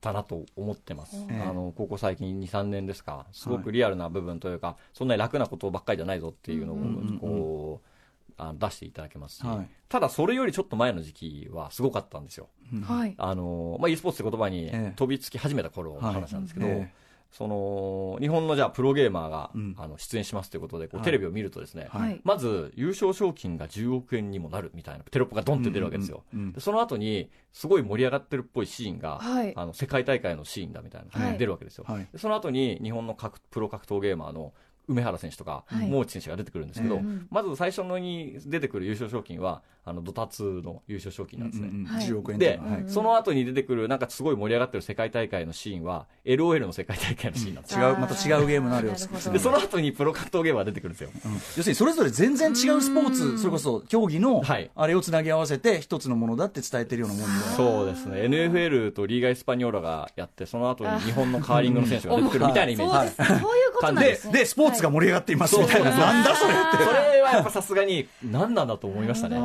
[0.00, 1.46] たなと思ってます、ええ。
[1.46, 3.26] あのここ最近23年ですか。
[3.32, 6.76] すごくリアルな部分というか、そんなに楽なことばっかりじゃないぞっていうのを
[7.20, 9.68] こう、あ出していただけますし、はい。
[9.90, 12.48] ただそれよりちょっと前の時期はすごかったんですよ。
[12.72, 12.80] うん。
[12.80, 13.14] はい。
[13.18, 14.92] あの、まあ、e スポーツって言葉にええ。
[14.96, 16.92] 飛びつき始めた頃の話なんですけど、え
[17.32, 19.74] その日本のじゃあプロゲーマーが、うん。
[19.78, 21.04] あの出演しますということでこう、はい。
[21.04, 22.20] テレビを見るとですね、はい。
[22.24, 29.52] まず優勝賞金が10億円にもなるみたいなテロップがドンって出るわけですよ、うんうんうんでその後にすごい盛り上がってるっぽいシーンが、はい。
[29.56, 34.52] あの世界大会のシーンだみたいな出るわけですよ、その後に日本の格プロ格闘ゲーマーの
[34.88, 35.88] 梅原選手とか、はい。
[35.88, 42.06] モーチ選手が出てくるんですけど、ええまず最初のに出てくる優勝賞金はあのドタツの優勝賞金なんですね、うんうんはい。
[42.06, 49.30] 10億円で、ははいうんその後に出てくるなんかすごい盛り上がってる世界大会のシーンは LOL の世界大会のシーンなんですよ、違うまた違うゲームのあるよなるほど。
[49.32, 51.10] でその後にプロ格闘ゲーマーが出てくるんですよ。
[51.24, 51.32] うん。
[51.34, 54.70] 要するにそれぞれ全然違うスポーツそれこそ競技のはい。
[54.74, 57.32] あれをつなぎ合わせて一つのものだって伝えてるようなもんで。
[57.56, 58.22] そうですね。
[58.22, 64.32] NFL とリーガ・エスパニョーラがやってその後に日本のカーリングの選手が出てくるみたいなイメージそういうことなんでですね。
[64.32, 66.84] でスポーツが盛り上がっていますみたいな、なんだそれって。
[66.84, 69.36] それはやっぱさすがに何なんだと思いましたね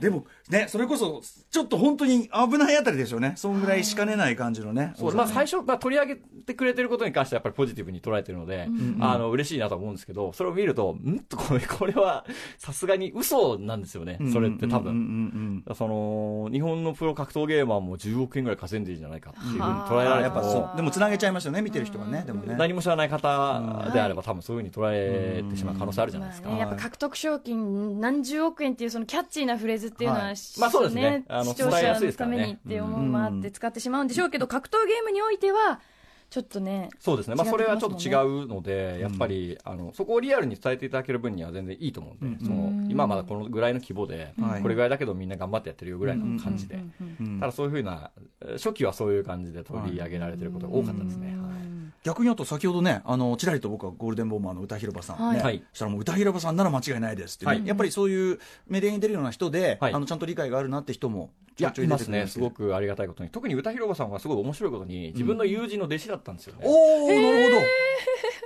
[0.00, 3.34] でもねそれこそちょっと本当に危ないあたりでしょうね。
[3.36, 4.92] そんぐらいしかねない感じのね。
[4.96, 8.68] そうまあ、最初、まあ、取り上げてくれてることに関してはやっぱりポジティブに捉えてるので、
[9.00, 12.24] あの嬉しいなと思うんですけどそれを見るとんとこれ これは
[12.58, 14.18] さすがに嘘なんですよね。
[14.32, 20.76] それって多分、うんうんうんその日本のプロ格闘ゲーマーも10億円ぐらい稼いでるんじゃないかっていうふうに捉えられるあやっぱとそう。
[20.76, 22.54] でもつなげちゃいましたよね見てる人がねでもね。
[22.56, 31.24] 何も知らない方であれば多分そういうふうに捉えてしまう可能性あるじゃないですか、まあね、やっぱ獲得賞金何十億円っていうそのキャッチーなフレーズっていうのは、はいまあそうですね。
[31.28, 35.80] あの視聴者のためにって思うもあって使ってしまうんでしょうけど、格闘ゲームにおいては
[36.28, 44.62] ちょっとねそうですね、まあ、それはちょっと違うので、やっぱりあのそこをリアルに伝えていただける分には全然いいと思うんで、その今はまだこのぐらいの規模で、はい。
[44.62, 46.80] これぐらいだけどみんな頑張ってやってるよぐらいの感じで、
[47.20, 51.28] うんただそういうふうな、えー初期はそういう感じで取り上げられてることが多かったですね。
[51.28, 55.42] はい逆にあと先ほどねあのちらりと僕はゴールデンボンバーの歌広場さん、ね。
[55.42, 55.64] はい。
[55.72, 57.66] したらもう歌広場さんなら間違いないですって、はい。
[57.66, 58.38] やっぱりそういう
[58.68, 59.92] メディアに出るような人で、はい。
[59.92, 66.60] あのちゃんと理解があるなって人もちょいちょい出てくるんいますね、すごくありがたいことに、特に歌広場さんはすごい面白いことに、自分の友人の弟子だったんですよね。
[66.64, 67.66] おおなる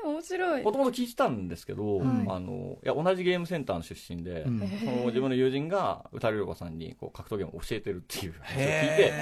[0.05, 0.63] 面白い。
[0.63, 2.09] もともと聞いてたんですけど、はい。
[2.29, 4.59] あのいや同じゲームセンターの出身で、うん。
[4.61, 8.35] その自分の友人が歌広場さんにこう格闘ゲームを教えてるっていう。
[8.41, 9.13] 話を聞いて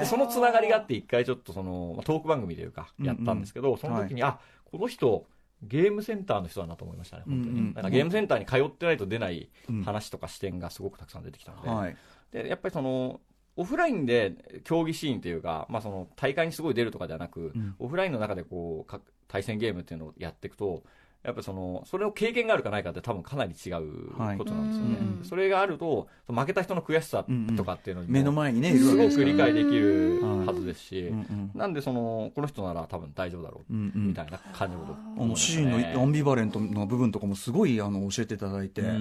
[0.00, 4.38] でそのつながりがあって一回ちょっとそのまあトーク番組というかやったんですけど、その時に、あ
[4.70, 5.26] この人
[5.62, 9.82] ゲームセンターの人だなと思いましたね本当に、うんうんなんかゲームセンターに通ってないと出ないうん。
[9.82, 11.96] 話とか視点がすごくたくさん出てきたので,、はい。
[12.30, 13.20] でやっぱりその
[13.58, 17.74] オフラインで競技シーンというか、まあ、その大会にすごい出るとかではなく、ん。
[17.80, 20.84] オフラインの中でこうか対戦ゲームっていうのをやっていくと
[21.24, 25.06] やっぱそのそれを経験があるかないかって多分かなり違うことなんですよね、はい。
[25.18, 25.24] うん。
[25.24, 27.24] それがあると負けた人の悔しさ
[27.56, 39.00] とかっていうのにも目の前にねすごく理解できるはずですし、うんうんなんでそのこの人なら多分大丈夫だろうみたいな感じのことあ思いましたのシーンねのアンビバレントな部分とかもすごいあの教えていただいて、はい、ん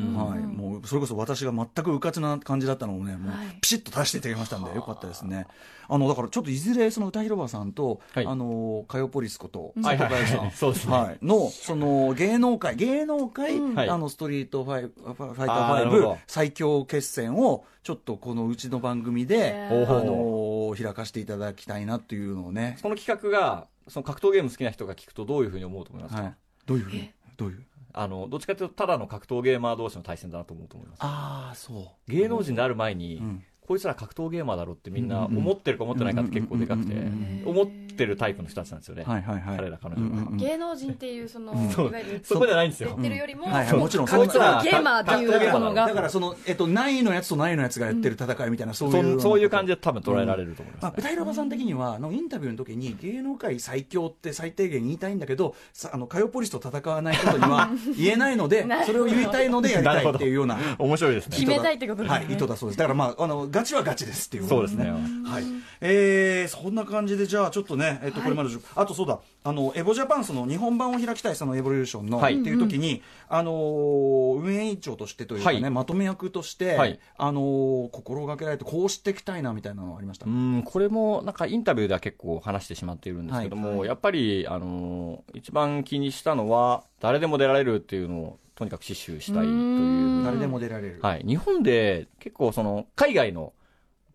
[0.57, 3.57] もうそれこそ私が全くうかつな感じだったのをね、もうはい。
[3.61, 5.45] ピシッと出していただきましたんで、よかったですね。
[5.89, 8.25] あのだからちょっといずれその歌広場さんと、はい。
[8.25, 13.89] あのカヨポリスことはいはい佐藤林さん、はいはい、のその芸能界芸能界、はい。
[13.89, 16.17] あのストリートファイファファイタあーなー5るほど。
[16.27, 27.11] 最強決戦をちょっとこのうちの番組で、あの開かせていただきたいなっていうのをね、その企画がその格闘ゲーム好きな人が聞くとどういうふうに思うと思いますか、はい、どういうふうに？
[27.37, 27.63] どういう？
[27.93, 30.99] あのどっちかというとただの格闘ゲーマー同士の対戦だなと思うと思います。
[31.01, 32.11] ああそう。
[32.11, 37.49] 芸能人である前に、んこいつら格闘ゲーマーだろってみんな思ってるか思ってないかって結構でかくてうんうん。
[37.49, 39.57] 思ってるタイプの人たちなんですよね、はいはいはい。
[39.57, 41.55] 彼ら彼女芸能人っていうその、い
[41.91, 42.89] わゆるそこじゃないんですよ。
[42.89, 43.77] 言ってるよりも、はいはい。
[43.77, 45.87] もちろん格そんな闘ゲーマーっていうものが。
[45.87, 49.17] だからその、えっと、ないのやつとないのやつがやってる戦いみたいな、そうそいう。
[49.17, 61.37] んそういう感じで多分捉えられると思います、まあ、ね歌広場さん的にはあのインタビューの時に芸能界最強って最低限言いたいんだけどさあのカヨポリスと戦わないことには 言えないのでそれを言いたいのでやりたいっていうような面白いですね。
[61.37, 62.25] 決めたいってことですね。
[62.25, 62.77] はい、意図だそうです。
[62.77, 64.85] だからまああのガチはガチですっていうそうですね。
[64.85, 65.43] はい。
[65.81, 69.19] えー、そんな感じでじゃあちょっとね、えっと、これまで、あとそうだ。
[69.43, 72.41] あのエボジャパンその日本版を開きたいそのエボリューションの、はい。
[72.41, 75.71] っていう時に、あのー運営委員長としてというかね、はい。
[75.71, 76.99] まとめ役として、はい。
[77.17, 90.23] あのー心がけられてこうしていきたいなみたいなのはありました、うんこれもなんかインタビューでは結構話してしまっているんですけども、やっぱり、あのー一番気にしたのは誰でも出られるっていうのをとにかく死守したいという。
[90.25, 93.53] 誰でも出られる、はい、日本で結構その海外の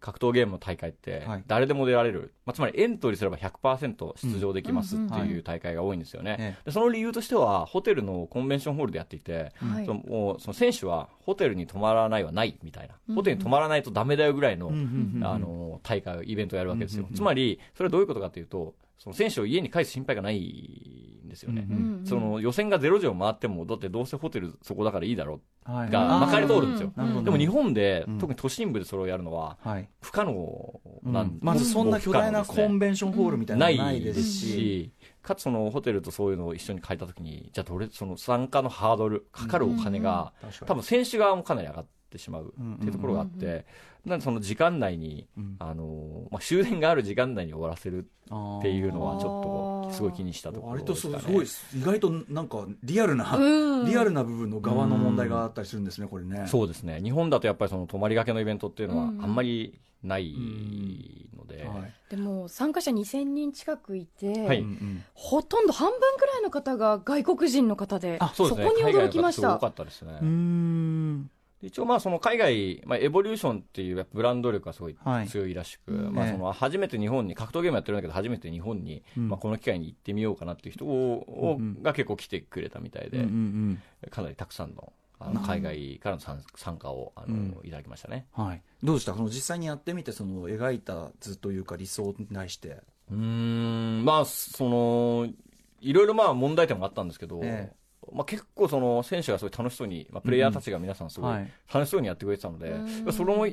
[0.01, 1.45] 格闘ゲームの大会ってはい。
[1.47, 5.29] 誰でも出られる、まあ、つまりエントリーすれば100%出場できますってうんうん。
[5.29, 9.87] いう大会が多いんですよね、えでその理由としてはホテルのコンベンションホールでやっていて、はい。
[9.87, 29.89] そのもうその選手はホテルに泊まらないはないみたいな、ホテルに泊まらないとダメだよぐらいの,、うんうんうんあの大会イベントをやるわけですよ、うんうんうんつまりそれはどういうことかというとその選手を家に帰す心配がないんですよね、うんうんその予選が0時を回ってもだってどうせホテルそこだからいいだろはいうがまかり通るんですよ、なるほどでも日本で、うん特に都心部でそれをやるのははい。
[30.01, 31.39] 不可能なん、うん。
[31.41, 43.65] まずそんな巨大なコンベンションホールみたいなないのないですし、し、かつそのホテルとそういうのを一緒に借りたときに、じゃあどれ、その参加のハードル、かかるお金が、確かに多分選手側もかなり上がってしまうっていうところがあって、
[44.05, 45.57] なんでその時間内に、うん。
[45.59, 51.09] あの、まあ、終電がある時間内に終わらせるっていうのはちょっとすごい気にしたところ割とです。
[51.09, 51.47] ごい
[51.81, 53.87] 意外となんかリアルな、うん。
[53.87, 56.47] リアルな部分の側の問題があったりするんですねこれね。
[56.47, 57.01] そうですね。
[57.03, 59.31] 日本だとやっぱりその泊まりがけのイベントっていうのはあうん。
[59.31, 60.35] んまりない
[61.37, 61.93] ので、はい。
[62.11, 64.65] でも参加者2000人近くいて、はい。
[65.15, 68.67] ほとんど半分くらいの方が外国人の方であ、そうですね。
[68.67, 69.43] こに驚きました。
[69.43, 70.19] 海外の方すごかったですね。
[70.21, 71.31] うーん
[71.63, 75.29] 一応まあその海外、まあ、エボリューションっていうブランド力がすごいはい。
[75.29, 76.13] 強いらしく、うん。
[76.13, 79.29] まあ、その初めて日本に格闘ゲームやってるんだけど初めて日本に、うん。
[79.29, 81.77] まあ、この機会に行ってみようかなっていう人を、うん。
[81.77, 87.61] うんが結構来てくれたみたいで、うんうんかなりたくさんのあの海外からの参参加をあの、うん。
[87.63, 88.27] いただきましたね。
[88.33, 89.15] はい、どうでした？
[89.15, 92.79] その実際にやってみてその描いた図というか理想に対して、
[93.11, 95.29] うーん、まあ、その、
[95.81, 97.73] いろいろまあ問題点もあったんですけど、え
[98.15, 101.51] まあ、結構その選手がすごい楽しそうに、まあ、プレイヤーたちが皆さんすごいはい。
[101.73, 103.13] 楽しそうにやってくれてたので、うん。
[103.13, 103.47] その、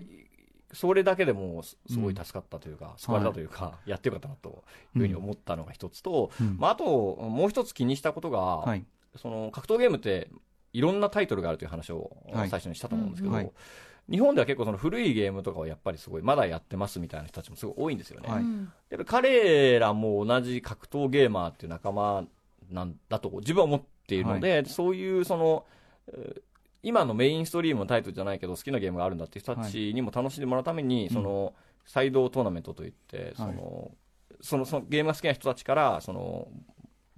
[0.72, 4.64] それだけでもすすごい助かったというか、救われたというか、やってよかったなと
[4.96, 6.58] いうふうに思ったのが一つと、うん。
[6.60, 8.86] まあ、あと、もう一つ気にしたことが、はい。
[9.16, 10.30] その格闘ゲームって
[10.74, 12.50] いろんなタイトルがあるという話をはい。
[12.50, 13.38] 最初にしたと思うんですけど、うん。
[13.38, 13.52] はい。
[14.10, 18.30] 日本では結構その古いゲームとかをやっぱりすごいまだやってますみたいな人たちもすごい多いんですよね。
[18.30, 18.42] はい。
[18.42, 18.72] うん。
[18.90, 22.26] やっぱ彼らも同じ格闘ゲーマーっていう仲間
[22.72, 25.66] なんだと自分は思っているので、そういうその、
[26.08, 26.42] えー
[26.82, 31.54] 今のメインストリームのタイトルじゃないけど好きなゲームがあるんだっていう人たちにも楽しんでもらうために、その、
[31.86, 33.92] サイドトーナメントといって、その、
[34.40, 36.48] その、そのゲームが好きな人たちから、その、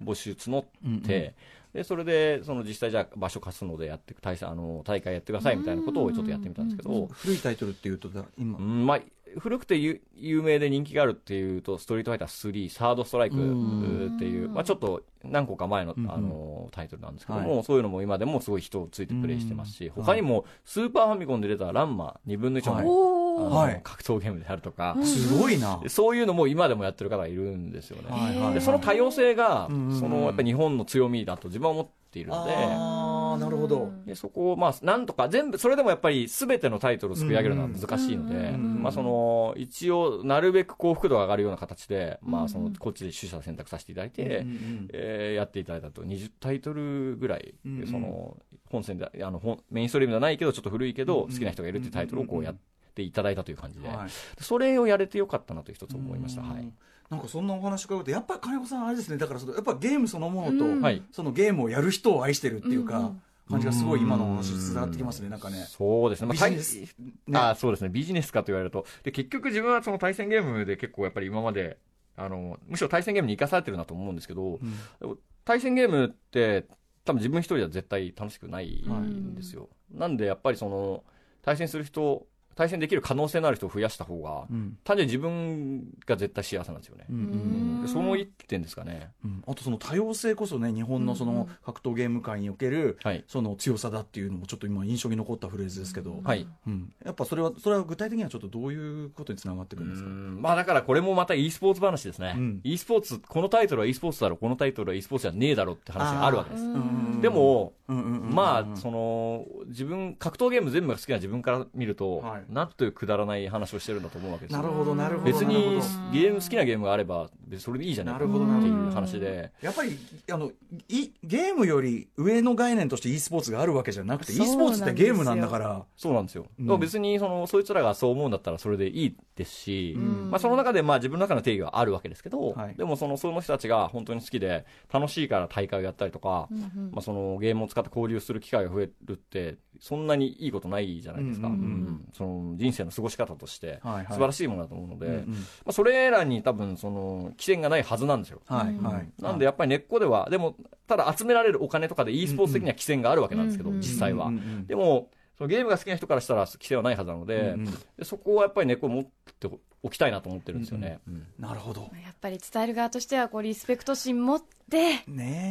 [0.02, 1.36] 募集募って、
[1.72, 9.00] で、それで、その実際じゃあ場所貸すのでやって、大あの、大会やってくださいみたいなことをちょっとやってみたんですけど、古いタイトルっていうとだ今、うんまあ、
[9.38, 23.80] 古くて有有名で人気があるっていうと、ストリートファイター3、サードストライクうんっていう、まあ、ちょっと何個か前の,、うんあのタイトルなんですけどはも、そういうのも今でもすごい人をついてプレイしてますし、他にもスーパーファミコンで出たランマ2分の1の,、はい。
[23.82, 28.10] 格闘ゲームであるとか、すごいな、そういうのも今でもやってる方がいるんですよね。
[28.10, 30.00] はいはいでその多様性が、うんうんうん。
[30.00, 47.86] そのやっぱり日本の強みだと自分は思っているので、ああなるほど、でそこを、まあ、なんとか全部、それでもやっぱり全てのタイトルをすくい上げるのは難しいので、うんまあ、その、一応、なるべく幸福度が上がるような形で、まあ、その、こっちで取捨選択させていただいて、うんうんえーやっていただいたと、20タイトルぐらい、うんうん。
[47.86, 48.36] その、
[48.70, 52.60] 本線で、あの、本メインストリームではないけど、ちょっと古いけど、うん好きな人がいるっていうタイトルをこうやって
[53.00, 56.42] いただいたという感じで、はいそれをやれてよかったなと一つ思いました。
[56.42, 56.70] はい。
[57.08, 66.28] なんかそんなお話伺うとやっぱ金子さんあれですねだからそのやっぱゲームそのものと、うんはいそのゲームをやる人を愛してるっていうか、うんうん感じがすごい今のお話伝わってきますねなんかねそうですね。
[66.28, 66.88] まあ、ビジ
[67.28, 67.90] ネあそうですね。
[67.90, 68.86] ビジネスかと言われると。
[69.02, 71.78] で、結局自分はその対戦ゲームで結構やっぱり今まで、
[72.16, 74.58] あの、むしろ対戦ゲームに生かされてるなと思うんですけど、
[75.00, 76.66] でも対戦ゲームって
[77.04, 79.68] 多分自分一人では絶対楽しくないんですよ。
[79.92, 81.04] なんでやっぱりその、
[81.42, 84.76] 対戦する人、対戦できる可能性のある人を増やした方が、うん。
[84.84, 87.06] 単純に自分が絶対幸せなんですよね。
[87.10, 87.84] うん。
[87.86, 89.10] その一点ですかね。
[89.24, 89.42] うん。
[89.46, 93.24] あとその多様性こそね日本のその格闘ゲーム界におけるはい。
[93.26, 96.46] その強さだっていうのもちょっと今印象に残ったフレーズですけど、はい。
[96.66, 96.92] うん。
[97.04, 100.42] やっぱそれはそれは具体的にはちょっとどういうことにつながってくるんですか、うん。
[100.42, 102.34] まあだからこれもまた e スポーツ話ですね。
[102.36, 102.60] うん。
[102.64, 106.62] e スポーツ、このタイトルは e スポーツだろう、このタイトルは e スポーツじゃねえだろうって話があるわけです。
[106.62, 108.34] うんでも、うんうんうんうん。
[108.34, 114.62] まあ、その、自分、格闘ゲーム全部が好きな自分から見ると、はいなんというくだらない話をしてるんだと思うわけですよ。
[114.62, 116.12] なるほどなるほど別になるほど。
[116.12, 118.14] ゲーム好きなゲームがあれば、別にそれでいいじゃない。
[118.14, 119.98] かってなるほどなるほいう話で、やっぱり
[120.32, 120.50] あの
[120.88, 125.84] いゲームより上の概念として e スポーツがあるわけじゃなくて e スポーツってゲームなんだから。
[125.96, 126.46] そうなんですよ。
[126.58, 130.30] うん別に、その、そいつらがそう思うんだったらそれでいいですし、ん。
[130.30, 132.74] まあその中でまあ自分の中の定義はあるわけですけど、はい。
[132.74, 136.48] でもその、その人たちが本当に好きで、楽しいから大会をやったりとか、
[136.90, 141.48] まあそのゲームを使って交流する機会が増えるって、そんなにいいことないじゃないですか。
[141.48, 141.68] うんうんうん。
[141.68, 142.08] うん。
[142.12, 144.06] その人生の過ごし方として、はいはい。
[144.08, 145.30] 素晴らしいものだと思うので、うんうん。
[145.30, 145.36] ま
[145.68, 148.42] あそれらに多分その、規制がないはずなんですよ。
[148.46, 149.22] はいはい。
[149.22, 153.80] なんでやっぱり根っこでは、でも、ただ集められるお金とかで e スポーツ的には規制があるわけなんですけど、うんうん。
[153.80, 154.26] 実際は。
[154.26, 154.66] うんうんうん。
[154.66, 155.08] でも、
[155.42, 157.64] そのゲームが好きな人からしたら規制はないはずなので、うんうん。
[157.64, 159.50] でそこはやっぱり根っこを持って
[159.82, 161.00] おきたいなと思ってるんですよね。
[161.08, 161.80] うんなるほど。
[161.80, 165.02] やっぱり伝える側としてはこうリスペクト心持って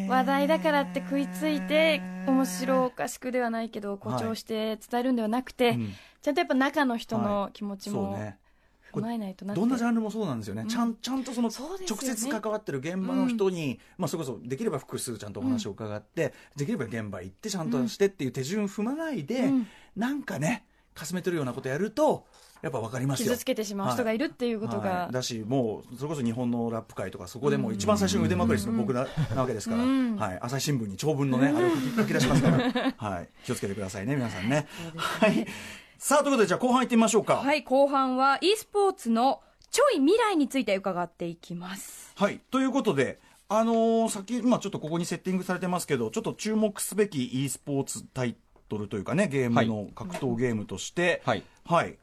[0.08, 5.94] 話題だからって食いついて面白おかしくではないけど誇張して伝えるんではなくて、うん。
[6.22, 8.38] ちゃんとやっぱ中の人の気持ちもそうね
[8.92, 10.68] どんなジャンルもそうなんですよね、うん。
[10.68, 11.86] ちゃんちゃんとその直ね。
[11.88, 19.68] 接関わってる現場の人に、まあ、それこそできれば複数ちゃんとお話を伺って、できれば現場行ってちゃんとしてっていう手順踏まないで、うん。
[19.96, 22.26] なんかねかすめてるようなことやると
[22.62, 23.30] やっぱ分かりますよ。
[23.30, 24.18] 傷つけてしまう人がい。
[24.18, 25.14] るっていうことが、はい。
[25.14, 30.16] だしもうそれこそ日本のラップ界とかそこでもう一番最初に腕まくりするの僕な,、なわけですから、うん。
[30.16, 34.68] はい、朝日新聞に長文のね、あれを書き出しますから、はい、気をつけてくださいね皆さんね。
[34.96, 35.48] はい
[36.04, 37.36] さあということでじゃあ後半行ってみましょうか。
[37.36, 42.12] はい、後半は e スポーツのちょい未来について伺っていきます。
[42.16, 42.42] はい。
[42.50, 48.36] ということで、あのー、先、今ちょっとここにセッティングされてますけど、ちょっと注目すべき e スポーツタイ
[48.68, 51.44] トルというかね、ゲームの格闘ゲームとして、はい。
[51.66, 51.96] はい。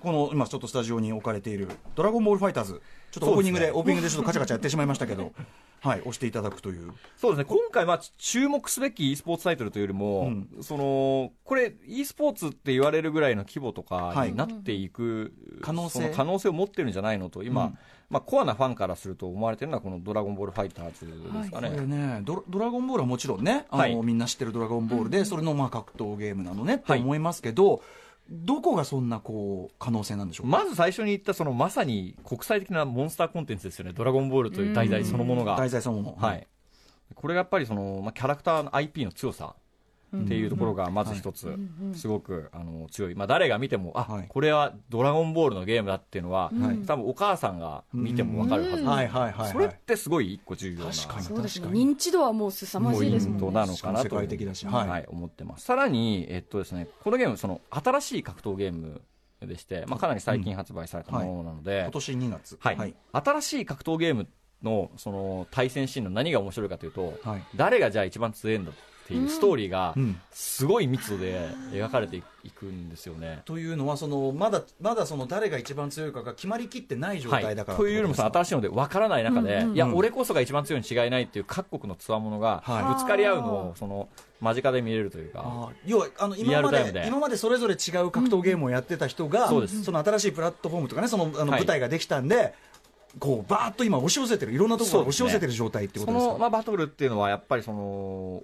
[0.00, 2.80] この、今ちょっとスタジオに置かれている、ドラゴンボールファイターズ。
[3.10, 3.72] ちょっとオープニングで、ね。
[3.72, 5.32] オープニングでちょっとカチャカチャやってしまいましたけど、
[5.82, 6.92] はい、押していただくという。
[7.16, 10.48] そうですね、今回、まあ、注目すべき e スポーツタイトルというよりも、うん。
[10.60, 14.30] その、これ、e スポーツって言われるぐらいの規模とかはい。
[14.30, 16.10] になっていく、可能性？
[16.10, 17.78] 可能性を持ってるんじゃないのと、今、うん。
[18.10, 21.70] まあ、コアなファンからすると思われてるのは、このドラゴンボールファイターズですかこね。
[21.70, 23.96] れねドラ、ドラゴンボールはもちろんね、あのはい。
[23.96, 27.82] みんな知ってるドラゴンボールで、それのまあ格闘ゲームなのねって思いますけど、
[28.30, 30.58] どこがそんなこう可能性なんでしょうか？
[30.58, 35.56] まず最初に言った、そのまさに国際的なモンスターコンテンツですよね、ドラゴンボールという題材そのものが。
[35.56, 36.16] 題材そのもの。
[36.16, 36.46] はい。
[37.14, 39.56] これがやっぱりその、まあ、キャラクターの IP の強さ
[40.16, 41.56] っていうところがまず一つ、
[41.94, 44.26] すごくあの強い、まあ、誰が見ても、あ、はい。
[44.28, 46.78] これはドラゴンボールのゲームだっていうのは、はい。
[46.86, 50.90] 多分お母さんが見てもわかるはずです、はいはいはいはいそれってすごい一個重要な。
[50.92, 51.66] 確かにそうですね。
[51.66, 51.86] 確かに。
[51.92, 53.38] 認知度はもう凄まポイじいですもんね。
[53.38, 55.64] ントなのかなと界的だしは、はいい思ってます。
[55.64, 59.02] さらに、えっとですね、このゲームその新しい格闘ゲーム
[59.40, 62.58] でして、まあ、かなり最近発売されたものなので、今年2月。
[62.60, 62.94] はい。
[63.12, 64.28] 新しい格闘ゲーム
[64.62, 67.42] のその対戦シーンの何が面白いかというと、はい。
[67.56, 68.72] 誰がじゃあ一番強いんだ
[69.10, 70.20] っていうストーリーがうん。
[70.32, 71.38] すごい密度で
[71.72, 73.42] 描かれていくんですよね。
[73.44, 82.94] というのはそのまだまだその誰が一番強いかが決まりきってない状態だから、というよりもその新しいので分からない中で、うんうんいや、うん俺こそが一番強いに違いないっていう各国のつわものがはい。
[82.94, 84.08] ぶつかり合うのをその
[84.40, 87.04] 間近で見れるというか、要はあのリ今までで。
[87.06, 89.90] 今までそれぞれ違う格闘ゲームをやってた人が、そうです。
[89.90, 91.60] の新しいプラットフォームとかねそのあのはい。
[91.60, 92.54] 舞台ができたんで、
[93.18, 96.32] こうバーッと今押し寄せてるいろんなところが押し寄せてる状態ってこそとですか？
[96.34, 98.42] の、まあ、バトルっていうのはやっぱりその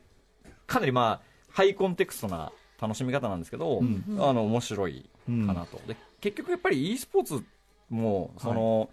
[0.66, 4.04] かなりまあハイコンテクストな楽しみ方なんですけど、うん。
[4.20, 7.44] あの面白いかなと、で結局やっぱり e スポーツ
[7.88, 8.90] もその、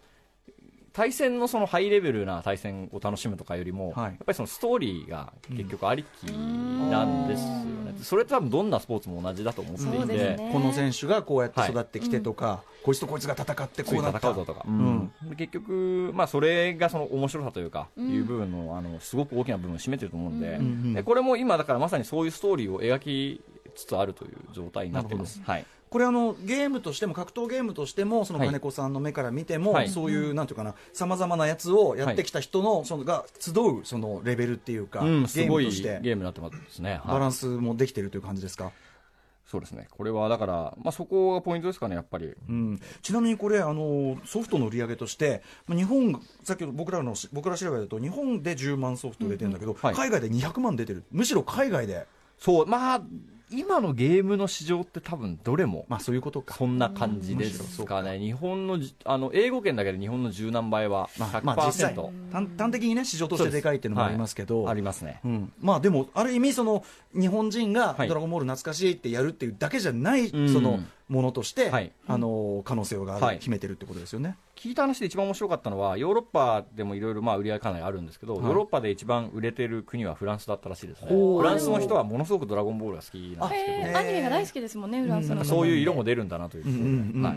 [0.94, 4.06] 対戦のそのハイレベルな対戦を楽しむとかよりも、はい。
[4.06, 10.50] やっぱりそのストーリーが結局ありきなんですよね、それと多分どんなスポーツも同じだと思っていて、ね。
[10.54, 15.12] この選手がこうやってはい育ってきてとか、こいつとこいつが戦ってこうなった戦うぞとか、ん。
[15.30, 23.42] で結局、まあ、それがその面白さというか、いう部分のあのすごく大きな部分を占めてると思うんで,、んうんでこれも今だからまさにそういうストーリーを描き
[23.74, 25.42] つつあるという状態になっています。
[25.44, 28.48] はいこれあのゲームとしても格闘ゲームとしてもそのはい。
[28.48, 29.90] 金子さんの目から見ても、はい。
[29.90, 36.00] そういうなんていうかなさまざまなやつをやってきた人のそのが集うそのレベルっていうか、うん、ゲすごいームとして。
[36.02, 36.94] ゲームになってますね。
[36.94, 37.02] はい。
[37.10, 38.72] バランスもできてるという感じですか、
[39.46, 39.88] そうですね。
[39.92, 42.34] これはだから、まあ、そこがポイントですかね、やっぱり。
[42.50, 49.94] うん、ちなみにこれあのソフトの売り上げとしてまあ日本さっきの僕らの僕ら調べだと日本で10万ソフト出てるんだけど、はい。
[49.94, 51.04] 海外で200万出てる。
[51.12, 52.08] むしろ海外で。
[52.40, 53.02] そう、まあ、
[53.56, 56.56] 今のゲームの市場って多分どれもまあそういうことか。
[56.56, 58.20] そんな感じですかね。
[58.20, 61.96] 日本のじ、あの、英語圏だけで日本の十何倍はまあ、100%、まあ実際
[62.32, 65.20] 端端的にね市場としてでかいっていうのもありますけど、ありますね。
[65.24, 68.08] うん、まあでもある意味その日本人が「はい。
[68.08, 70.52] ドラゴンボール懐かしい」ってやるっていうだけじゃない、うん。
[70.52, 71.92] そのものとして、はい。
[72.08, 73.40] あの可能性がある、はい。
[73.40, 74.38] 秘めてるってことですよね。
[74.56, 78.44] 聞いた話で一番面白かったのは、ヨーロッパでもいろいろまあ売り上げかなりあるんですけど、はい。
[78.44, 81.08] ヨーロッパで一番売れてる国はフランスだったらしいですね。
[81.10, 85.34] フランスの人はものすごくドラゴンボールが好きなんですけど、アニメが大好きですもんねフランスの。
[85.34, 85.40] うん。
[85.40, 86.76] 方そういう色も出るんだなということ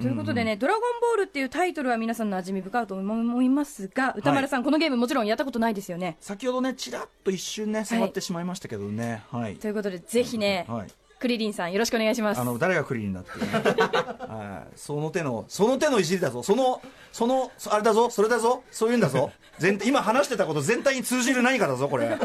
[0.09, 0.83] いうことでね、ドラゴン
[1.17, 6.17] ボールっていうタイトルは皆さんの馴染み深いと思いますが、歌丸さん、このゲームもちろんやったことないですよね。
[6.21, 9.23] 先ほどねちらっと一瞬ね触ってしまいましたけどね。
[9.31, 10.87] はい、ということで、ぜひね、はい
[11.19, 12.41] クリリンさんよろしくお願いします。
[12.41, 12.45] あ。
[12.45, 14.73] の誰がクリーンだっていうねはい。
[14.77, 16.43] その手のその手のいじりだぞ。
[16.43, 18.11] そのそのそあれだぞ。
[18.11, 18.63] それだぞ。
[18.71, 19.31] そういうんだぞ。
[19.59, 22.19] 全今話してたこと全体に通じる何かだぞこれ。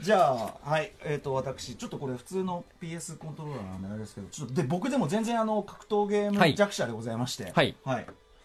[0.00, 0.92] じゃあはい。
[1.04, 6.54] えっ、と私ちょっとこれ普通の PS コントローラーなんであれですけどちょっとで僕でも全然あの格闘ゲームはい。
[6.54, 7.52] 弱者でございまして。
[7.54, 7.76] はい。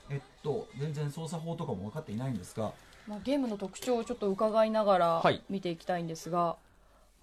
[0.09, 2.71] えっと全然操作法とかも分かっていないんですが。
[3.07, 5.43] まあ、ゲームの特徴をちょっと伺いながらはい。
[5.49, 6.57] 見ていきたいんですが、ま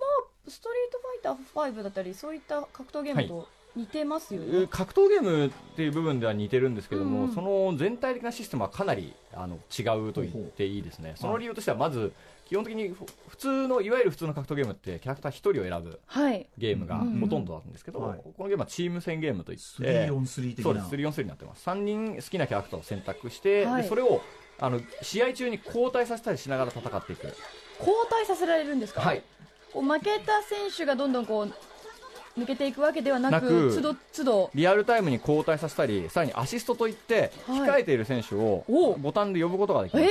[0.00, 7.28] あストリートファイター5だったりそういった格闘ゲームと似てますよね、えー格闘ゲームっていう部分では似てるんですけども、うん。
[7.28, 12.12] うんその全体的なシステムはかなりあの違うと言っていいですね、その理由としてはまず
[12.46, 16.48] 基本的にふ普通のいわゆる普通の格闘ゲームってキャラクター1人を選ぶはい。
[16.56, 20.62] ゲームがうんほとんどなんですけど、はいこのゲームはチーム戦ゲームといって 3on3 的な。
[20.64, 21.68] そうです 3on3 になってます。
[21.68, 23.82] 3人好きなキャラクターを選択して、はい。
[23.82, 24.22] でそれを
[24.58, 27.26] あの試合中に交代させたりしながら戦っていく。
[27.78, 29.22] 交代させられるんですか、はい
[29.72, 37.60] こう負けた選手がどんどんこう抜けていくわけではなくなく都度都度リアルタイムに交代させたりさらにアシストといってはい。
[37.60, 38.94] 控えている選手をお。
[38.96, 40.10] ボタンで呼ぶことができますええ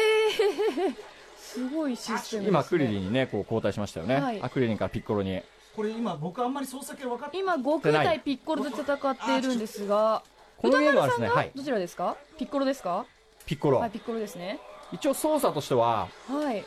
[1.38, 4.42] すごいシステムです、ね、今クリリンにねこう交代しましたよね、はい。
[4.42, 5.42] あクリリンからピッコロに。
[5.76, 10.24] これ今僕あんまり操作系分かって今悟空対ピッコロで戦っているんですが
[10.58, 13.06] このゲームはですねどちらですか、ピッコロですか？
[13.46, 14.60] ピッコロ、はいピッコロですね。
[14.92, 16.66] 一応操作としてははい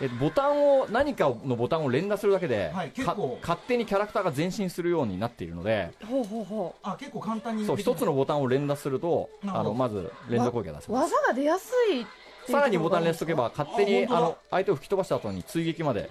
[0.00, 3.38] えボタンを何かのボタンを連打するだけで、はい結か構。
[3.40, 5.90] 勝手にキャラクターが前進するようになっているので。
[6.08, 11.14] ほうほうほあ結構簡単にそう一つのボタンを連打するとあのまず連続攻撃が出せうます。
[11.14, 12.04] 技が出やすいってい
[12.48, 16.10] うさらにボタン連打しととけば勝手にあの相手を吹き飛ばした後に追撃まで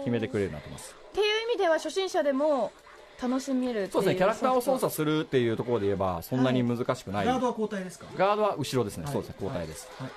[0.00, 0.94] 決めてくれるようになってます。
[1.10, 2.70] っていう意味では初心者でも
[3.22, 3.90] 楽しめるっていう。
[3.92, 4.16] そうですね。
[4.16, 8.04] キャラクターを操作するっていうところで言えばそんなに難しくない、ガードは交代ですか？
[8.14, 9.12] ガードは後ろですね、はい。
[9.14, 9.36] そうですね。
[9.40, 10.10] 交代です、はい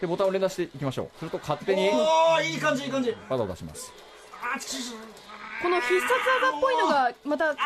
[0.00, 1.10] でボタンを連打していきましょう。
[1.18, 3.16] すると勝手におおいい感じいい感じ。
[3.28, 3.92] 技を出します。
[5.62, 7.56] この必殺技っぽいのがまた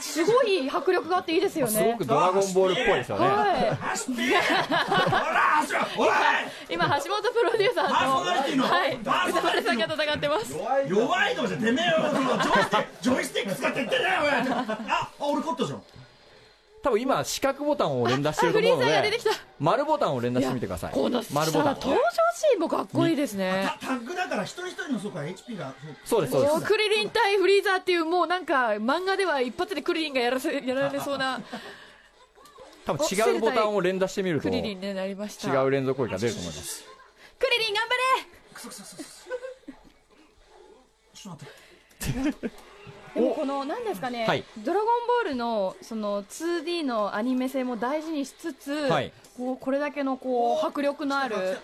[0.00, 1.72] すごい迫力があっていいですよね。
[1.72, 3.78] すごくドラゴンボールっぽいですよね、は
[6.68, 6.74] い。
[6.74, 8.96] 今橋本プロデューサーとパーソナリティのはい。
[8.96, 9.10] 歌
[9.40, 10.52] 丸さんが戦ってます。
[10.88, 12.36] 弱いのじゃてめえよその
[13.00, 14.30] ジョイスティック使って言ってんだよおい。
[14.30, 14.42] あ
[14.88, 15.82] あ俺勝ったじゃん
[16.88, 19.12] 多分今四角ボタンを連打してると思うので
[19.58, 20.92] 丸ボタンを連打してみてください。
[20.92, 21.74] この丸ボタン。
[21.74, 22.00] 登場
[22.34, 23.70] シーンもかっこいいですね。
[23.80, 25.74] タタッグだから一人一人のそうか HP が
[26.06, 26.54] そうですそうです。
[26.54, 31.42] おクリリン対フリーザーっていうもうなんか漫画では一発でクリリンがやらせやられそうな
[32.86, 35.62] 多分違うボタンを連打してみるとクリ違リンになりました。
[35.62, 36.84] う連続攻撃が出ると思います。
[37.38, 38.28] クリリン頑張れ。
[41.12, 42.50] ちょっと待って
[43.18, 44.44] でもこの何ですかね、はい。
[44.64, 44.86] ドラゴン
[45.24, 49.12] ボールのその 2D のアニメ性も大事にしつつ、はい。
[49.36, 51.58] こうこれだけのこう迫力のある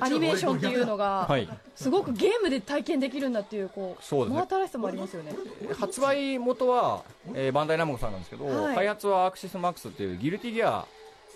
[0.00, 1.48] アニメーションっていうのが、はい。
[1.74, 4.40] すごくゲームで体験できるんだっていうこうそうですね。
[4.40, 5.34] 真新しさもありますよね。
[5.78, 7.02] 発売元は、
[7.34, 8.74] えーバンダイナムコさんなんですけど、はい。
[8.74, 10.86] 開発はアクシスマックスっていうギルティギア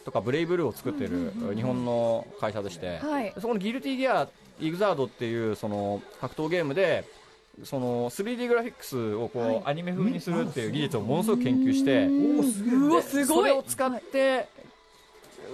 [0.05, 3.33] とかブレイブルーを作ってる日本の会社でして、はい。
[3.37, 4.29] そこのギルティギア
[4.61, 7.05] イグザードっていうその格闘ゲームで
[7.65, 12.09] その 3D グラフィックスをこう、アニメ風にするっていう技術をものすごく研究して、
[13.27, 14.49] それを使って、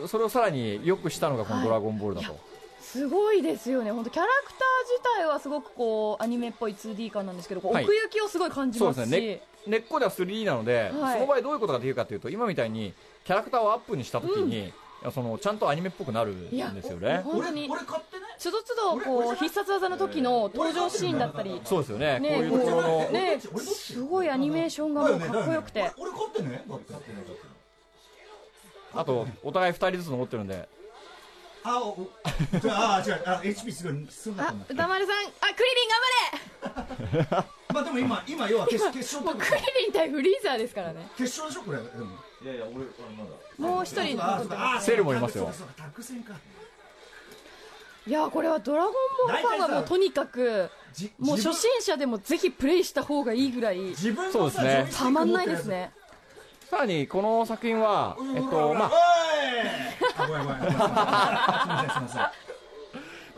[0.07, 2.39] それをさらに良くしたのがこの「ドラゴンボール」だと、
[2.81, 3.91] すごいですよね。
[3.91, 9.43] 本当キャラクター自体はすごくこうアニメっぽい 2D 感なんですけど奥行きをすごい感じますし、ですね。
[9.67, 11.15] 根っこでは 3D なので、はい。
[11.15, 12.95] その場合どういうことができるかというと今みたいに
[13.25, 17.21] キャラクターをアップにした時に、いやそのちゃんとアニメっぽくなるんいやですよね。
[17.25, 17.69] 本当に。
[17.71, 21.61] 俺俺買ってねつどつどこう必殺技の時の登場シーンだったり。
[21.65, 22.19] そうですよね。
[22.19, 22.29] ね。
[22.31, 23.41] こういうところの、ね。
[23.41, 25.91] すごいアニメーションがもうかっこよくて。
[25.99, 26.95] 俺俺買ってねだって。
[28.95, 30.69] あとお互い2人ずつ残ってるんで。
[31.63, 32.11] あおお
[32.61, 33.23] じゃああ違う。
[33.27, 34.67] あ HP すごいすごかっあたんだ。
[34.71, 35.17] 歌丸さん。
[35.17, 35.21] あ
[35.55, 35.65] ク
[36.67, 37.45] リリン頑張れ！
[37.75, 41.09] まあでも今今要は決決勝もうクリリン対フリーザーですからね。
[41.17, 41.79] 決勝でしょこれ。
[41.79, 41.85] で
[42.65, 43.29] ももう一人残
[43.59, 45.51] ってますあセールもいますよ。
[48.07, 48.93] いやこれはドラゴン
[49.27, 54.89] ボールファンはもうとにかくじもう初心者でもぜひプレイした方がいいぐらい自分そうですね。
[54.97, 55.91] たまんないですね。
[56.71, 58.93] さらにこの作品は、えっとまあ、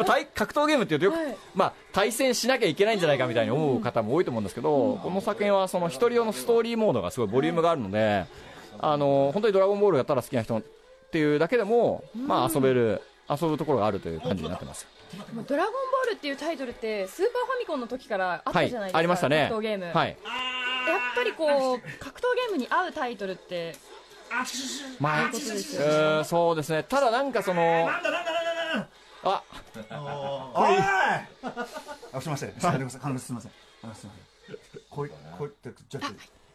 [0.05, 1.37] 対格闘ゲームっていうとよく、はい。
[1.55, 8.27] まあ、対戦しなきゃいけないんじゃないかみたいに思う方も多いと思うんですけど、この作品はその一人用のストーリーモードがすごいボリュームがあるので、
[8.83, 10.62] あの本当にドラゴンボールやったら好きな人っ
[11.11, 14.87] ていうだけでも、まあ、遊べる遊ぶところがあるという感じになってます。
[15.35, 19.49] もうドラゴンボールっていうタイトルってスーパーファミコンの時からあっはいたじゃないですか、ありましたね。
[19.49, 20.09] 格闘ゲーム、はい。
[20.09, 20.16] やっ
[21.14, 23.74] ぱりこう格闘ゲームに合うタイトルって
[24.99, 26.85] まあいうそうですね。
[26.85, 27.91] ただなんかその
[29.22, 29.43] あ
[29.91, 30.76] おい。
[32.12, 32.51] あすみません。
[32.53, 33.01] すみません。
[33.01, 33.18] すみません。
[33.18, 33.43] あすみま
[33.95, 34.11] せん。
[34.89, 36.07] こういこういってじゃあ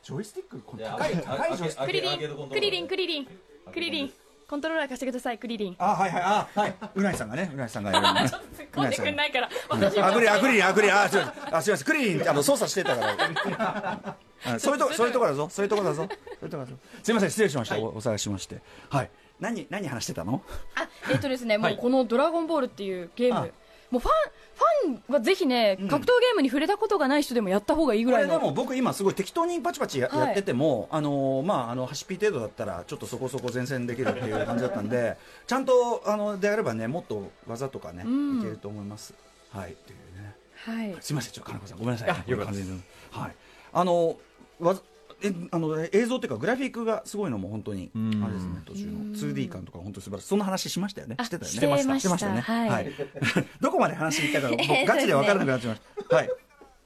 [0.05, 1.85] ジョイスティックこれ高い高いジョイスティック。
[1.87, 3.27] クリリンクリリンクリリン。
[3.73, 4.13] クリリン。
[4.47, 5.75] コントローラー貸してくださいクリリン。
[5.79, 6.75] あはいはいあはい。
[6.93, 9.49] うなぎさんがねうなぎさんがやるね突 っ込んでくんないから。
[9.67, 10.95] 私あクリリンあクリリンあクリリン。
[10.95, 11.55] あすみません。
[11.55, 11.85] あすみません。
[11.87, 14.15] クリリンあの操作してたから。
[14.45, 15.49] あ そういうとこそういうところだぞ。
[15.49, 16.07] そういうところだぞ。
[16.07, 16.77] そういうところだぞ。
[17.01, 17.29] すみません。
[17.31, 17.77] 失礼しました。
[17.79, 18.61] おお探ししまして。
[18.91, 19.09] はい。
[19.39, 20.43] 何何話してたの？
[20.75, 21.73] あえっとですね、もはい。
[21.73, 23.39] うこの「ドラゴンボール」っていうゲーム。
[23.39, 23.47] あ。
[23.89, 24.13] もうファン
[24.55, 28.39] ファンはぜひね、格闘ゲームに触れたことがない人でもやった方がいいぐらいの。
[28.39, 30.31] も僕今すごい適当にパチパチや,、はい。
[30.31, 38.39] っててもあのーまああの端ピー程度だったらちょっとそこそこ前線できるっていう感じだったんで ちゃんとあのであればねもっと技とかね、ん。
[38.39, 39.13] いけると思います。
[39.51, 40.35] はいっていうね。
[40.55, 40.95] はい。
[41.01, 42.09] すみませんちょっと金子さんごめんなさい。
[42.09, 42.71] あよかったです
[43.11, 43.35] はい。
[43.73, 44.15] あの
[44.59, 44.75] わ
[45.21, 48.11] えあの映像っていうかグラフィックがすごいのも本当にあん。
[48.11, 48.91] れですね途中の。
[49.15, 50.27] 2D 感とか本当に素晴らしい。
[50.27, 51.15] そんな話しましたよね。
[51.17, 51.55] あしてたよね。
[51.57, 51.99] してました。
[51.99, 52.27] してました。
[52.27, 52.41] よね。
[52.41, 52.91] はい。
[53.61, 56.15] どこまで話したか僕 ガチで分からなくなっちゃいました。
[56.15, 56.29] はい。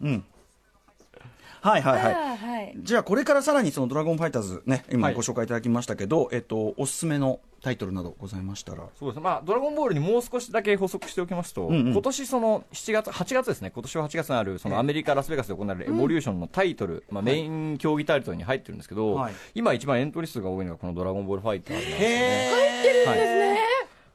[0.02, 0.24] うん
[1.62, 2.76] はいはいはい。
[2.78, 5.16] じゃあこれからさらにそのドラゴンファイターズね今はい。
[5.16, 8.84] ご紹介いただきましたけど、えっとおすすめのタイトルなどございましたら。
[8.98, 9.18] そうです。
[9.18, 11.92] ね、まあ、ドラゴンボールにもう少しだけ補足しておきますと、んうん。
[11.92, 19.34] 今年その7月、8月ですね、今年は8月にあるそのアメリカ・ラスベガスで行われるエボリューションのタイトル、まあ、メイン競技タイトルに入ってるんですけど、はい。
[19.56, 22.16] 今一番エントリー数が多いのがこのドラゴンボールファイターズなんですよね。
[22.16, 23.70] へえはい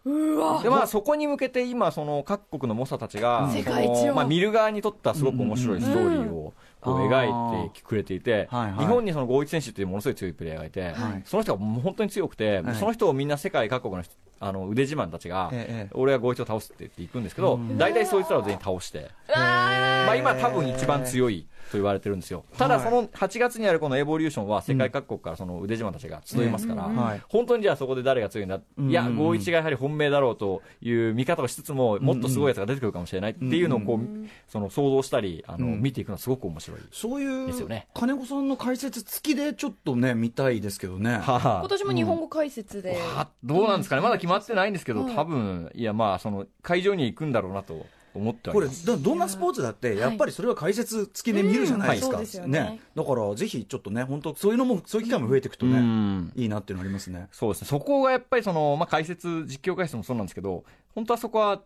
[0.05, 3.97] でまあそこに向けて今その各国の猛者たちが世界一を。
[3.97, 6.53] そのまあ見る側にとってはすごく面白いストーリーを
[6.85, 8.79] こううん描いてくれていて、はいはい。
[8.79, 11.23] 日本にその郷一選手っていうものすごい強いプレイヤーがいて、はい。
[11.25, 22.45] その人がもう本当に強くて、はいその人をみんな世界各国の人あの腕自慢たちが、ええ俺は郷一を倒すって言っていくんですけど、大体そいつらを全員倒して、まあ、今多分一番強いと言われてるんですよ。
[22.57, 28.91] ただその8月にあるこのエボリューションは世界各国からその腕自慢たちが集いますから、本当にじゃあそこで誰が強いんだ、ん。
[28.91, 35.83] いや、郷一がやはり本命だろうという見方をしつつも、もっとすごいやつが出てくるかもしれないっていうのをこう、その想像したり、あの、うん。
[35.83, 36.81] 見ていくのはすごく面白い。
[36.93, 41.15] そういうですよね金子さんの解説付きでちょっとね見たいですけどね。
[41.15, 45.15] はあ今年も日本語解説で、はどうなんですかね、まだ決まってないんですけど、はい。
[45.15, 48.87] 多分いや、まあ、その会場に行くんだろうなと思ってはいこれます。
[48.87, 52.27] だどんなスポーツだってやっぱりそれは解説付きで見るじゃないですか、うんはい。
[52.27, 52.81] そうですよね。
[52.95, 56.33] だからぜひちょっとね本当そういうのもそういう機会も増えていくとうね、ん。
[56.35, 57.29] いいなっていうのありますね。
[57.33, 61.63] そうですね、そこがやっぱりその、まあ、解説、実況解説もそうなんですけど、本当はそこは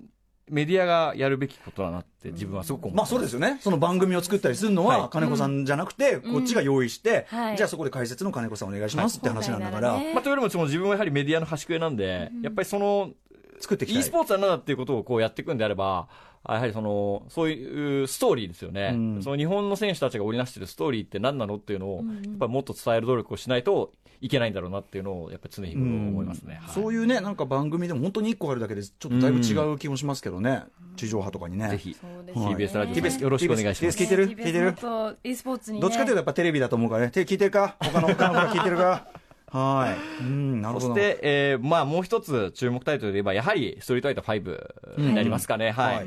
[0.51, 3.59] メディアがやるべきことだなって、自分はすごく思ってまあそうですよね。
[3.61, 5.09] その番組を作ったりするのは、はい。
[5.11, 7.57] 金子さんじゃなくて、こっちが用意して、はい。
[7.59, 13.11] じゃあそこで解説の金子さんお願いしますって話なんだから、まあ、というよりもその自分はやはりメディアの端くれなんで、やっぱりその
[13.61, 14.01] 作っていきたい。
[14.01, 16.09] e スポーツは何だっていうことをこうやっていくんであれば、
[16.45, 19.23] あやはりそのそういうストーリーですよね、うん。
[19.23, 26.61] その日本の選手たちが織りなしているストーリーって何なのっていうのを、やっぱりもっと伝える努力をしないといけないんだろうなっていうのを、やっぱり常日頃思いますね。
[26.63, 26.75] はい。
[26.75, 30.63] そういうねなんか番組でも本当に1個あるだけでちょっとだいぶ違う気もしますけどね、
[30.97, 31.69] 地上波とかにね。
[31.71, 31.97] ぜひ、ね
[32.33, 33.99] TBS ラジオ TBS よろしくお願いします。
[33.99, 34.29] TBS 聞いてる？
[34.29, 37.11] 聞いてる？TBS と e スポーツに、ね、どっちかというとやっぱテレビだと思うからね。
[37.11, 37.77] テ聞いてるか？
[37.81, 39.09] 他の他の方聞いてるか？
[39.53, 40.25] はい。
[40.25, 40.87] うんなるほど。
[40.89, 45.97] そして、えーまあ、もう一つ注目タイトルで言えば、やはりストリートファイター5になりますかね、はい。
[45.97, 46.07] はい。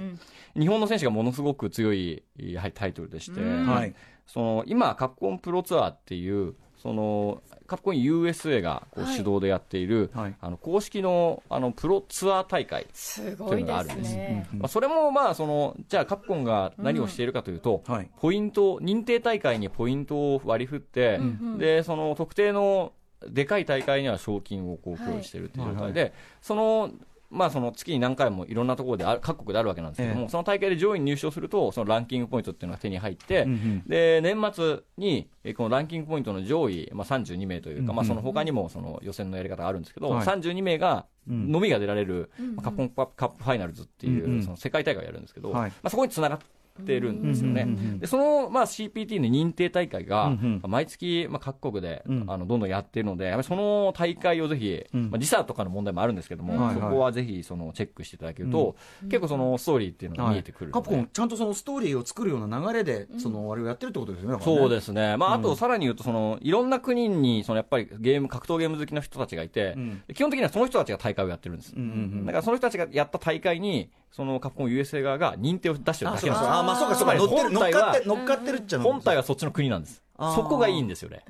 [0.59, 3.93] 日本の選手がものすごく強いやはりタイトルでして、はい。
[4.27, 10.35] その今、カプコンプロツアーっていう、そのカプコン USA がこうはい主導でやっている、はい。
[10.41, 14.47] あの公式のあのプロツアー大会、すごいですね。
[14.53, 18.09] まあ、それもまあその、じゃあ、カプコンが何をしているかというと、はい。
[18.19, 21.19] ポイント、認定大会にポイントを割り振って、
[21.57, 22.93] でその特定の
[23.29, 26.91] でかい大会には賞金をこう付与しているという状態で、その
[27.31, 30.29] まあ、その月に何回もいろんなところである各国であるわけなんですけども、ええ。
[30.29, 40.25] その大会で上位に入賞すると、そのランキングポイントっていうのが手に入って、うんうんで年末にえこのランキングポイントの上位、まあ、32名というか、まあ、その他にもその予選のやり方があるんですけど、はい。
[40.25, 41.51] 32名がうん。
[41.51, 45.69] のみが出られる、まあカップカップファイナルズっていう、その世界大会をやるんですけど、はい。
[45.69, 46.45] まあ、そこにつながって
[46.79, 47.67] るんですよね。
[47.99, 52.25] でその、まあ、CPT の認定大会が、毎月、まあ、各国で、うん。
[52.27, 55.09] あのどんどんやってるので、やっぱりその大会をぜひ、うん。
[55.09, 65.41] まあ、時差とかの問題もあるんですけども、そこはぜひそのチェックしていただけると、結構そのストーリーっていうのが見えてくるカプコンちゃんとそのストーリーを作るような流れで、そのあれをやってるってことですよねそうですね、まあ、あうん。
[65.41, 70.03] とさらに言うとその、いろんな国にそのやっぱりゲーム格闘ゲーム好きな人たちがいて、うん。
[70.13, 76.53] 基本的にはその人たちが大会をやってるんです、だからその人たちがやった大会に、そのカプコン USA 側が認定を出してるあだけなんですよ。
[76.53, 80.01] あまあそうかそうかつまり乗ってる乗っ本体はかって乗っかってるっちゃ本体はそっちの国なんです。
[80.35, 81.23] そこがいいんですよね。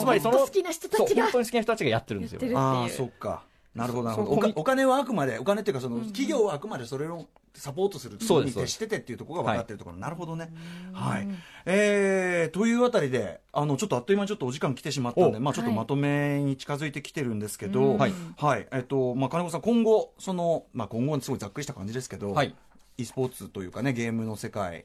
[0.00, 2.58] つまりその本当好きな人たちが本当に好きな人たちがやってるんですよ。
[2.58, 3.44] ああそっか
[3.74, 4.52] なるほどなるほど。
[4.54, 10.52] お金はあくまでお金っていうかその企業はあくまでそれをサポートするそうに徹しててっていうところが分かってるところ、なるほどね。
[10.92, 11.28] はい。
[11.66, 17.98] えー、というあたりであのちょっとあっという間にちょっとお時間来てしまったんでおまあちょっとまとめに近づいてきてるんですけど、うん。
[17.98, 18.66] はい、はい。
[18.72, 22.54] えっとまあ金子さん今後そのまあ今後はすごいざっくりした感じですけど、はい。
[22.96, 24.84] e スポーツというかねゲームの世界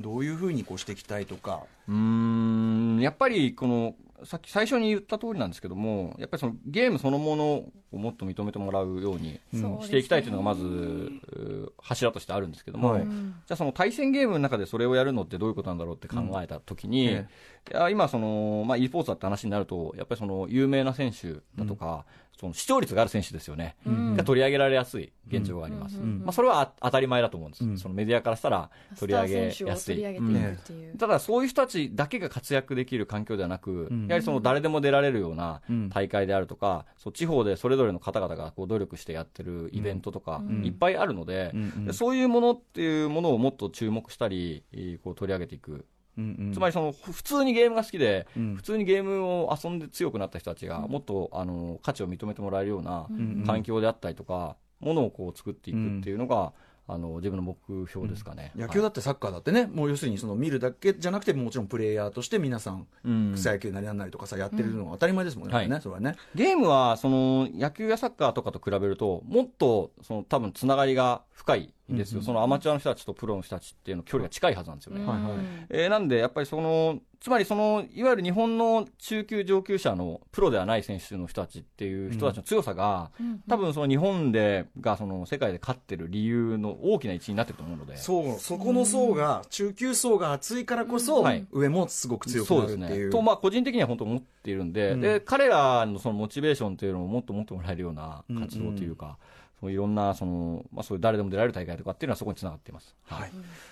[0.00, 1.64] どういうふうにこうしていきたいとか。
[1.88, 3.94] うーん、やっぱりこの、
[4.24, 7.44] さっき最初に言った通りなんですけども、やっぱりそのゲームそのもの
[7.92, 13.02] をもっと認めてもらうようにしていきたいというのがまず、う柱としてあるんですけども、はい。
[13.02, 17.26] じゃあその対戦ゲームの中でそれをやるのってどういうことなんだろうって考えたときに、え
[17.70, 22.04] いや今その、まあ、e スポーツだって話になると、やっぱりその有名な選手だとか、
[22.38, 23.76] その視聴率がある選手ですよね、
[24.16, 25.98] が取り上げられやすい現状があります。
[25.98, 27.76] まあ、それはあ当たり前だと思うんです、うん。
[27.76, 29.96] そのメディアからしたら取り上げやすい。
[29.96, 34.06] 取り上げていくっていう、ただ、そういう人たちだけが活躍できる環境ではなく、ん。
[34.06, 35.88] やはりその誰でも出られるようなうん。
[35.88, 41.84] 大会であるとか、そう地方でそれぞれの方々がこう努力してやってるイベントとか、いっぱいあるので、うんうん。
[41.86, 45.84] でそういうものっていうものをもっと注目したり、えーこう取り上げていく。
[46.18, 46.52] うんうん。
[46.52, 48.56] つまりそのふ普通にゲームが好きで、うん。
[48.56, 53.06] 普通にゲームを遊んで強くなった人たちが、もっとあの価値を認めてもらえるような
[53.46, 56.52] 環境であったりとか、ものをこう作っていくっていうのが、
[56.90, 58.50] あの自分の目標ですかね。
[58.56, 63.32] 野球だってサッカーだってね、もう要するにその見るだけじゃなくて、もちろんプレイヤーとして皆さん、うん。
[63.34, 65.68] 草野球なりなんなりとかさ、やってるのが当たり前ですもんね、はい。
[65.68, 66.16] ねそれはね。
[66.34, 75.04] ゲームはその野球やサッカーとかと比べると、もっとその多分つながりが深いんですよ、そのアマチュアの人たちとプロの人たちっていうの距離が近いはずなんですよね。
[75.04, 75.32] はいはい。
[75.70, 83.10] えーなんで、やっぱりその、つまりその、いわゆる日本の中級上級者のプロではない選手の人たちっていう人たちの強さが、
[83.48, 87.96] 多分その日本で、がその世界で勝ってる理由の大きな一因になってると思うので。
[87.96, 88.38] そう。
[88.38, 91.44] そこの層が中級層が厚いからこそ、はい。
[91.50, 93.06] 上もすごく強くそうですなるっていう。
[93.06, 93.12] ね。
[93.12, 95.00] と、まあ、個人的には本当思っているんで、うん。
[95.00, 99.18] で、彼らのそのモチベーションというのをもっともっともらえるような活動というか、
[99.60, 102.94] そういろんな、その、まあ、そういう誰でも出られる大会とかっていうのはそこにつながっています。
[103.06, 103.30] はい。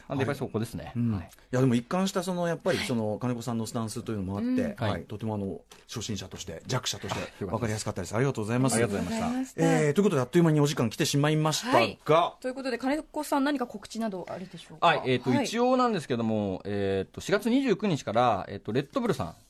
[0.08, 0.92] なんで、やっぱりそこですね。
[0.96, 1.22] うん、はい。
[1.24, 5.02] い、やでも一貫したそのやっぱりその金子さんのスタンスというのもあって、はいはい。
[5.04, 8.16] とてもあの初心者として弱者として分かりやすかったです。
[8.16, 8.74] ありがとうございます。
[8.74, 9.62] ありがとうございました。
[9.62, 11.98] えーということであっという間にお時間来てしまいましたが、はい。
[12.40, 14.86] ということで金子さん何か告知などあるでしょうか？
[14.86, 19.45] はい、えっ、と、一応なんですけども、えっ、と、4月29日から、えっ、と、レッドブルさはいん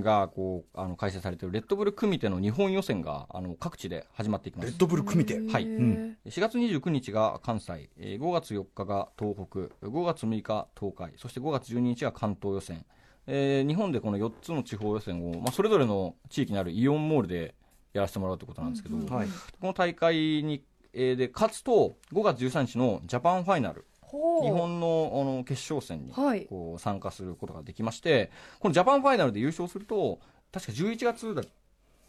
[0.00, 4.70] が、こう、あの、開催されているレッドブル組手の日本予選が、あの、各地で始まっていきます。
[4.70, 4.78] レッ。
[4.78, 5.40] ドブル組手。
[5.40, 5.64] はい。
[5.66, 6.16] ん。
[6.26, 12.84] 4月29日が関西、えー5月4日が東北、5月6日東海、そして5月12日が関東予選。
[13.26, 17.54] えー日本でこの4つの地方予選を、まあ、それぞれの地域にあるイオンモールで
[17.92, 19.28] やらせてもらうということなんですけど、はい。
[19.60, 20.62] この大会に、
[20.92, 26.46] えーで勝つと、5月13日のジャパンファイナル、日本のあの決勝戦にはい。
[26.46, 28.30] こう参加することができまして、
[28.60, 30.20] このジャパンファイナルで優勝すると、
[30.52, 31.42] 確か11月だ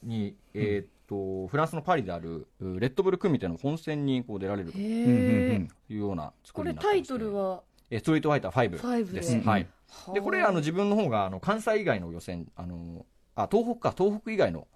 [0.03, 4.77] に、えーっとフランスのパリであるうレッドブル組手の本戦にこう出られると。
[4.77, 7.61] へいえうような作これりになってます、タイトルは？
[7.89, 9.13] えーストリートファイター5 5で。
[9.13, 9.39] です。
[9.39, 9.67] はい。
[9.89, 10.13] はあ。
[10.13, 14.67] で、これ、あの、自分の方が、あの、関西以外の予選、あの、あ、東北か、東北以外の、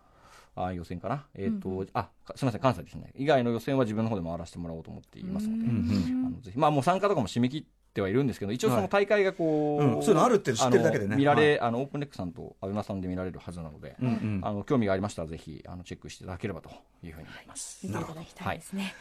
[0.56, 1.26] あ予選かな？
[1.36, 3.12] えっ、と、あ、かすみません、関西ですね。
[3.16, 11.08] 以外の予選は自分の方で回らせてもらおうと思っていますので、うんあのぜひ、まあもう参加とかも締め切ってはいるんですけど、一応その大会がこう、うんそういうのあるって知ってるだけでね。
[11.08, 11.60] あの見られ、はい。
[11.62, 14.42] あの、オープンレックさんとアベマさんで見られるはずなので、うんうん。
[14.44, 16.70] あの、興味がありましたらぜひ、あの、チェックしていただければと
[17.04, 17.86] いうふうに思います。
[17.86, 18.84] 見ていただきたいですね。
[18.84, 18.94] はい、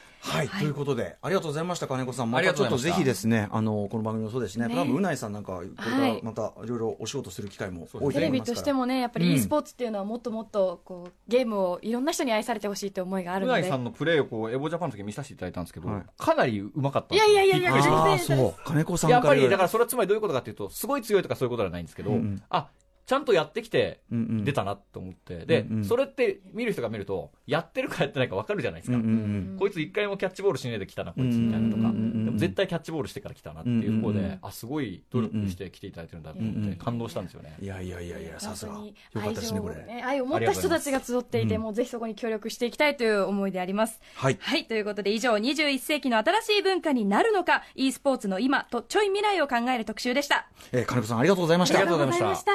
[0.58, 2.30] ということで、ありがとうございました、金子さん。
[2.30, 2.52] また。
[2.52, 4.74] ちょっとぜひですね、あの、この番組もそうですね、ね。
[4.74, 6.16] 多分うないさんなんか、これかはい。
[6.16, 8.26] らまたいろいろお仕事する機会も多いとそう思いますから。
[8.26, 9.26] テレビとしてもねやっぱうん。
[9.26, 13.60] り e スポーツっていうのはもっともっとこうゲームをいろんな人に愛されてほしいって思いがあるうので。
[13.62, 16.02] ないさんのプレーをこう、エボジャパンの時見させていただいたんですけど、はい。
[16.18, 17.36] かなりうまかったんいですよ。
[17.36, 18.34] やいやいやいやびっくりしました。
[18.34, 18.54] ああ、そう。
[18.64, 22.42] 金子さんやっぱり、だらからそれはつまりどういうことかというと、すごい強いとかそういうことではないんですけど、うんうん。
[22.50, 22.68] あ、
[23.10, 28.98] ちゃんとやってきて出たなと思って、で、うんうんそれって見る人が見ると、やってるかやってないか分かるじゃないですか。
[28.98, 37.56] うんうんこいつ一回もキャッチボールしねえで来たな、こいつみたいなとか、でも絶対キャッチボールしてから来たなっていう方で、うんうんうんあ、すごい努力して来ていただいてるんだと思って、感動したんですよね。
[37.60, 38.74] いやいやいやいや、さすが。
[38.74, 39.74] 本よ当にかったですね、これ。
[39.74, 44.00] ね愛を持った人たちが集っていて、うんもうぜひそこに協力していきたいという思いであります。
[44.14, 44.38] はい。
[44.40, 44.66] はい。
[44.66, 50.46] ということで以上、21世紀の新しい文化になるのか、e スポーツの今とちょい未来を考える特集でした。
[50.70, 51.78] えー金子さんありがとうございました。
[51.78, 52.52] ありがとうございました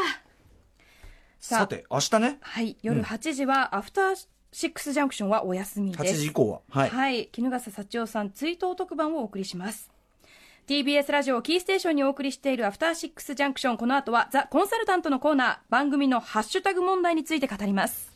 [1.46, 2.78] さて、明日ね、はい。
[2.82, 6.16] 夜8時は、アフターシックスジャンクションはお休みです。
[6.16, 6.62] 8時以降は。
[6.70, 6.90] はい。
[6.90, 7.28] はい。
[7.28, 9.92] 衣笠幸男さん追悼特番をお送りします。
[10.68, 13.78] TBS ラジオキーステーションにお送りしているアフターシックスジャンクション。
[13.78, 18.15] この後はザ・コンサルタントのコーナー、番組のハッシュタグ問題について語ります。